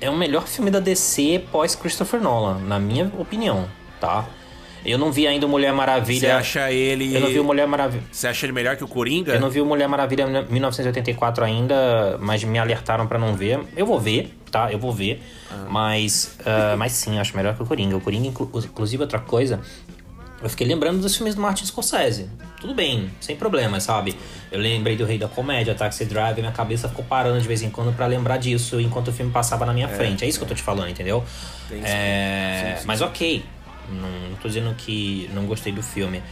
[0.00, 3.68] é o melhor filme da DC pós Christopher Nolan, na minha opinião,
[4.00, 4.24] tá?
[4.88, 6.20] Eu não vi ainda o Mulher Maravilha.
[6.20, 7.14] Você acha ele.
[7.14, 8.02] Eu não vi o Mulher Maravilha.
[8.10, 9.34] Você acha ele melhor que o Coringa?
[9.34, 13.60] Eu não vi o Mulher Maravilha 1984 ainda, mas me alertaram para não ver.
[13.76, 14.72] Eu vou ver, tá?
[14.72, 15.22] Eu vou ver.
[15.50, 15.66] Ah.
[15.68, 17.96] Mas, uh, mas sim, acho melhor que o Coringa.
[17.96, 19.60] O Coringa, inclusive, outra coisa.
[20.40, 22.30] Eu fiquei lembrando dos filmes do Martin Scorsese.
[22.60, 24.16] Tudo bem, sem problema, sabe?
[24.52, 27.70] Eu lembrei do Rei da Comédia, Taxi Driver, minha cabeça ficou parando de vez em
[27.70, 30.24] quando para lembrar disso enquanto o filme passava na minha é, frente.
[30.24, 30.40] É isso é.
[30.40, 31.24] que eu tô te falando, entendeu?
[31.82, 32.74] É...
[32.76, 33.44] Sim, sim, mas ok,
[33.92, 36.22] não, não tô dizendo que não gostei do filme.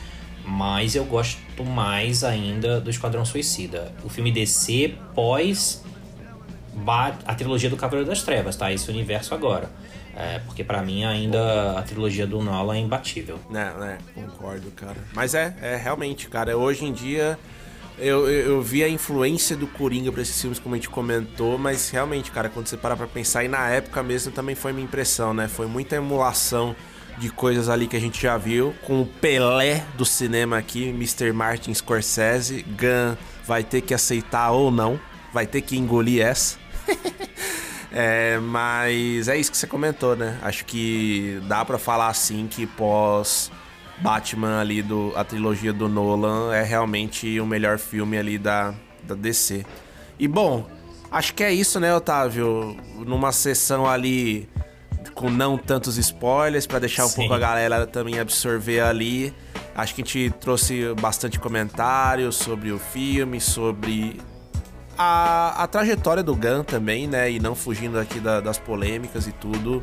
[0.45, 3.93] Mas eu gosto mais ainda do Esquadrão Suicida.
[4.05, 5.85] O filme DC pós
[7.25, 8.73] a trilogia do Cavaleiro das Trevas, tá?
[8.73, 9.71] Esse universo agora.
[10.15, 13.39] É, porque para mim ainda a trilogia do Nolan é imbatível.
[13.51, 14.97] Né, né, concordo, cara.
[15.13, 16.57] Mas é, é realmente, cara.
[16.57, 17.39] Hoje em dia
[17.99, 21.59] eu, eu, eu, vi a influência do Coringa pra esses filmes, como a gente comentou,
[21.59, 24.85] mas realmente, cara, quando você parar pra pensar, e na época mesmo também foi minha
[24.85, 25.49] impressão, né?
[25.49, 26.77] Foi muita emulação
[27.19, 31.33] de coisas ali que a gente já viu, com o Pelé do cinema aqui, Mr.
[31.33, 32.63] Martin Scorsese.
[32.63, 35.01] Gun vai ter que aceitar ou não,
[35.33, 36.59] vai ter que engolir essa.
[37.91, 40.39] é, mas é isso que você comentou, né?
[40.43, 43.51] Acho que dá para falar assim que pós
[43.99, 49.15] Batman ali do a trilogia do Nolan é realmente o melhor filme ali da, da
[49.15, 49.65] DC.
[50.19, 50.67] E bom,
[51.11, 52.77] acho que é isso, né, Otávio?
[53.07, 54.49] Numa sessão ali
[55.17, 57.17] com não tantos spoilers, para deixar um Sim.
[57.17, 59.35] pouco a galera também absorver ali.
[59.75, 64.21] Acho que a gente trouxe bastante comentários sobre o filme, sobre
[64.97, 67.31] a, a trajetória do Gun também, né?
[67.31, 69.83] E não fugindo aqui da- das polêmicas e tudo.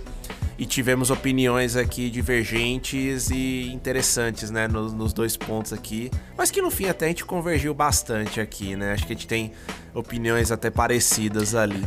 [0.58, 4.68] E tivemos opiniões aqui divergentes e interessantes, né?
[4.68, 6.12] Nos, nos dois pontos aqui.
[6.38, 8.94] Mas que no fim até a gente convergiu bastante aqui, né?
[8.94, 9.52] Acho que a gente tem
[9.96, 11.84] opiniões até parecidas ali.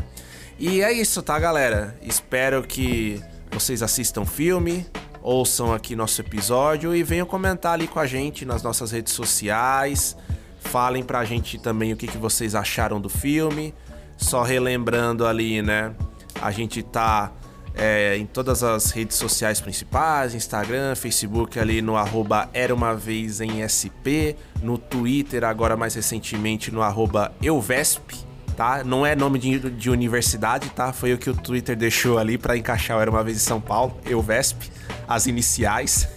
[0.58, 1.96] E é isso, tá, galera?
[2.02, 3.20] Espero que
[3.50, 4.86] vocês assistam filme,
[5.22, 10.16] ouçam aqui nosso episódio e venham comentar ali com a gente nas nossas redes sociais.
[10.60, 13.74] Falem pra gente também o que, que vocês acharam do filme.
[14.16, 15.94] Só relembrando ali, né?
[16.40, 17.32] A gente tá
[17.76, 23.40] é, em todas as redes sociais principais, Instagram, Facebook ali no arroba Era Uma Vez
[23.40, 28.24] em SP, no Twitter agora mais recentemente no arroba Euvesp,
[28.56, 28.82] tá?
[28.82, 30.92] Não é nome de, de universidade, tá?
[30.92, 33.96] Foi o que o Twitter deixou ali pra encaixar Era Uma Vez em São Paulo,
[34.06, 34.70] Euvesp,
[35.06, 36.08] as iniciais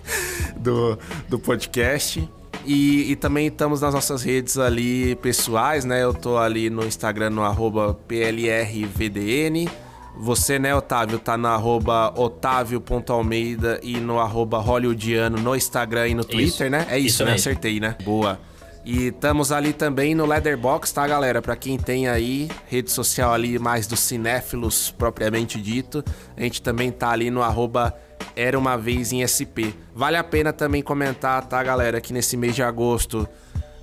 [0.56, 2.28] do, do podcast.
[2.64, 6.02] E, e também estamos nas nossas redes ali pessoais, né?
[6.02, 9.68] Eu tô ali no Instagram no arroba PLRVDN.
[10.16, 16.24] Você, né, Otávio, tá no arroba otávio.almeida e no arroba hollywoodiano no Instagram e no
[16.24, 16.86] Twitter, né?
[16.88, 17.34] É isso, Isso né?
[17.34, 17.96] Acertei, né?
[18.04, 18.38] Boa.
[18.84, 21.40] E estamos ali também no Leatherbox, tá, galera?
[21.40, 26.04] Pra quem tem aí rede social ali mais dos cinéfilos propriamente dito,
[26.36, 27.94] a gente também tá ali no arroba
[28.34, 29.70] Era Uma Vez em SP.
[29.94, 33.28] Vale a pena também comentar, tá, galera, que nesse mês de agosto,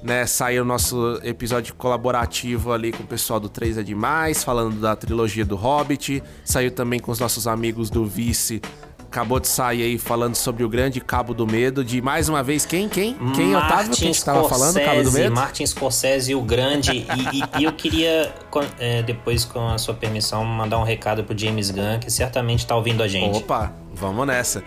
[0.04, 4.82] né, saiu o nosso episódio colaborativo ali com o pessoal do 3 é Demais, falando
[4.82, 6.22] da trilogia do Hobbit.
[6.43, 8.62] Saiu também com os nossos amigos do Vice.
[9.12, 11.84] Acabou de sair aí falando sobre o grande Cabo do Medo.
[11.84, 12.88] De mais uma vez, quem?
[12.88, 13.16] Quem?
[13.36, 13.91] Quem, Otávio?
[13.95, 14.80] Quem a gente tava falando?
[14.80, 15.34] Cabo do Medo?
[15.34, 16.91] Martin Scorsese, o grande.
[16.91, 18.32] e, e- e eu queria,
[18.78, 22.76] é, depois, com a sua permissão, mandar um recado pro James Gunn, que certamente tá
[22.76, 23.39] ouvindo a gente.
[23.39, 24.64] Opa, vamos nessa.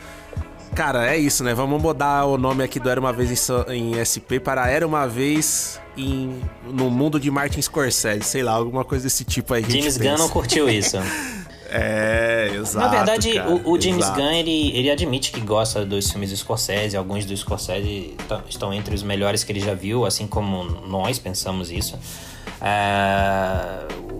[0.74, 1.54] Cara, é isso, né?
[1.54, 5.06] Vamos mudar o nome aqui do Era Uma Vez em, em SP para Era Uma
[5.06, 8.24] Vez em, no mundo de Martin Scorsese.
[8.24, 9.62] Sei lá, alguma coisa desse tipo aí.
[9.68, 10.96] James Gunn não curtiu isso.
[11.74, 12.78] É, exato.
[12.86, 14.20] Na verdade, cara, o, o James exato.
[14.20, 16.96] Gunn, ele, ele admite que gosta dos filmes do Scorsese.
[16.96, 21.18] Alguns dos Scorsese tá- estão entre os melhores que ele já viu, assim como nós
[21.18, 21.98] pensamos isso.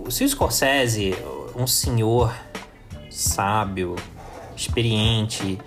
[0.07, 1.15] O- se o Scorsese,
[1.57, 2.35] um senhor
[3.11, 3.97] sábio,
[4.57, 5.59] experiente,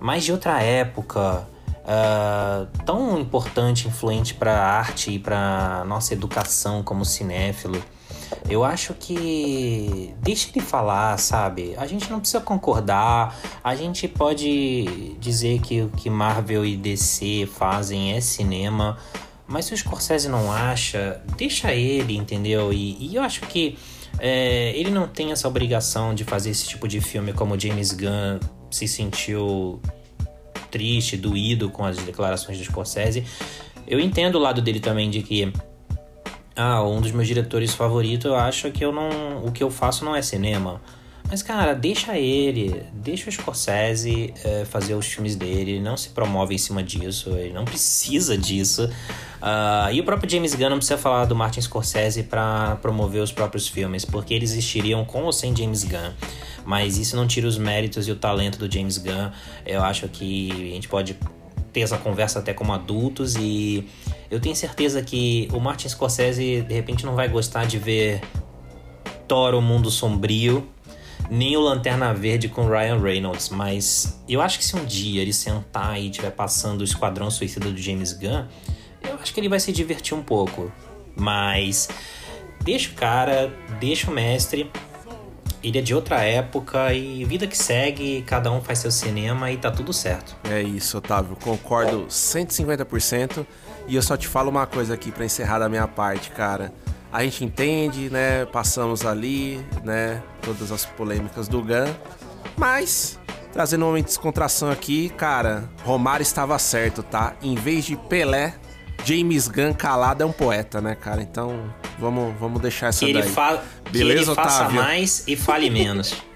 [0.00, 1.46] mas de outra época,
[1.86, 7.82] é, tão importante, influente para a arte e para nossa educação como cinéfilo,
[8.48, 11.74] eu acho que deixa ele falar, sabe?
[11.76, 17.48] A gente não precisa concordar, a gente pode dizer que o que Marvel e DC
[17.52, 18.98] fazem é cinema,
[19.46, 22.72] mas se o Scorsese não acha, deixa ele, entendeu?
[22.72, 23.76] E, e eu acho que
[24.18, 28.38] é, ele não tem essa obrigação de fazer esse tipo de filme como James Gunn
[28.70, 29.80] se sentiu
[30.70, 33.24] triste, doído com as declarações do Scorsese.
[33.86, 35.52] Eu entendo o lado dele também de que
[36.60, 40.04] ah, um dos meus diretores favoritos, eu acho que eu não, o que eu faço
[40.04, 40.80] não é cinema.
[41.30, 46.08] Mas, cara, deixa ele, deixa o Scorsese eh, fazer os filmes dele, ele não se
[46.08, 48.90] promove em cima disso, ele não precisa disso.
[49.40, 53.30] Ah, e o próprio James Gunn não precisa falar do Martin Scorsese para promover os
[53.30, 56.10] próprios filmes, porque eles existiriam com ou sem James Gunn.
[56.64, 59.30] Mas isso não tira os méritos e o talento do James Gunn.
[59.64, 61.16] Eu acho que a gente pode
[61.72, 63.86] ter essa conversa até como adultos e
[64.30, 68.20] eu tenho certeza que o Martin Scorsese de repente não vai gostar de ver
[69.26, 70.66] Thor o Mundo Sombrio
[71.30, 75.32] nem o Lanterna Verde com Ryan Reynolds, mas eu acho que se um dia ele
[75.32, 78.46] sentar e estiver passando o Esquadrão Suicida do James Gunn,
[79.02, 80.72] eu acho que ele vai se divertir um pouco.
[81.14, 81.88] Mas
[82.62, 84.70] deixa o cara, deixa o mestre.
[85.62, 89.58] Ele é de outra época e vida que segue, cada um faz seu cinema e
[89.58, 90.34] tá tudo certo.
[90.50, 91.36] É isso, Otávio.
[91.36, 93.46] Concordo 150%.
[93.86, 96.72] E eu só te falo uma coisa aqui pra encerrar da minha parte, cara.
[97.12, 98.46] A gente entende, né?
[98.46, 100.22] Passamos ali, né?
[100.42, 101.92] Todas as polêmicas do Gun.
[102.56, 103.18] Mas,
[103.52, 107.34] trazendo um momento de descontração aqui, cara, Romário estava certo, tá?
[107.42, 108.54] Em vez de Pelé,
[109.04, 111.22] James Gunn calado é um poeta, né, cara?
[111.22, 113.30] Então, vamos, vamos deixar essa Que ele, daí.
[113.30, 114.82] fa que Beleza, ele faça Otávio?
[114.82, 116.14] mais e fale menos.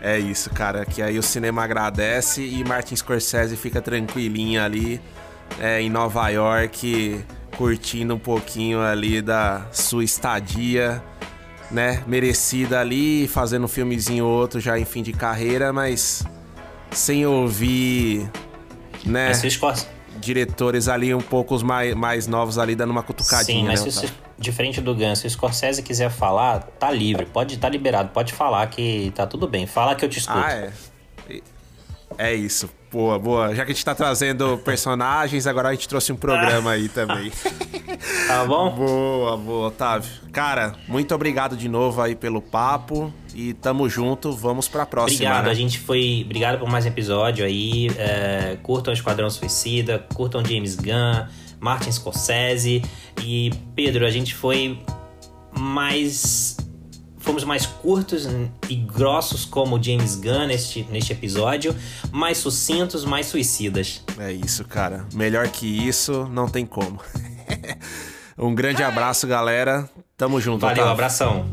[0.00, 0.84] É isso, cara.
[0.84, 5.00] Que aí o cinema agradece e Martin Scorsese fica tranquilinho ali
[5.58, 7.24] é, em Nova York,
[7.56, 11.02] curtindo um pouquinho ali da sua estadia,
[11.72, 12.04] né?
[12.06, 16.22] Merecida ali, fazendo um filmezinho ou outro já em fim de carreira, mas
[16.92, 18.30] sem ouvir,
[19.04, 19.28] né?
[19.28, 19.74] Mas se o, Scor-
[20.20, 23.90] diretores ali um pouco mais, mais novos ali dando uma cutucadinha, Sim, mas né?
[23.90, 28.32] se diferente do Gun, se o Scorsese quiser falar, tá livre, pode tá liberado, pode
[28.32, 29.66] falar que tá tudo bem.
[29.66, 30.38] Fala que eu te escuto.
[30.38, 30.72] Ah, é.
[32.18, 32.70] É isso.
[32.96, 33.54] Boa, boa.
[33.54, 37.30] Já que a gente tá trazendo personagens, agora a gente trouxe um programa aí também.
[38.26, 38.70] Tá bom?
[38.74, 40.10] Boa, boa, Otávio.
[40.32, 44.32] Cara, muito obrigado de novo aí pelo papo e tamo junto.
[44.32, 45.16] Vamos pra próxima.
[45.16, 45.50] Obrigado, né?
[45.50, 46.22] a gente foi.
[46.24, 47.88] Obrigado por mais um episódio aí.
[47.96, 51.26] É, curtam Esquadrão Suicida, curtam James Gunn,
[51.58, 52.82] Martin Scorsese.
[53.22, 54.78] E Pedro, a gente foi
[55.56, 56.56] mais.
[57.26, 58.24] Fomos mais curtos
[58.68, 61.74] e grossos como James Gunn neste, neste episódio,
[62.12, 64.00] mais sucintos, mais suicidas.
[64.16, 65.04] É isso, cara.
[65.12, 67.00] Melhor que isso, não tem como.
[68.38, 69.90] um grande abraço, galera.
[70.16, 70.92] Tamo junto, Valeu, Otávio.
[70.92, 71.44] abração.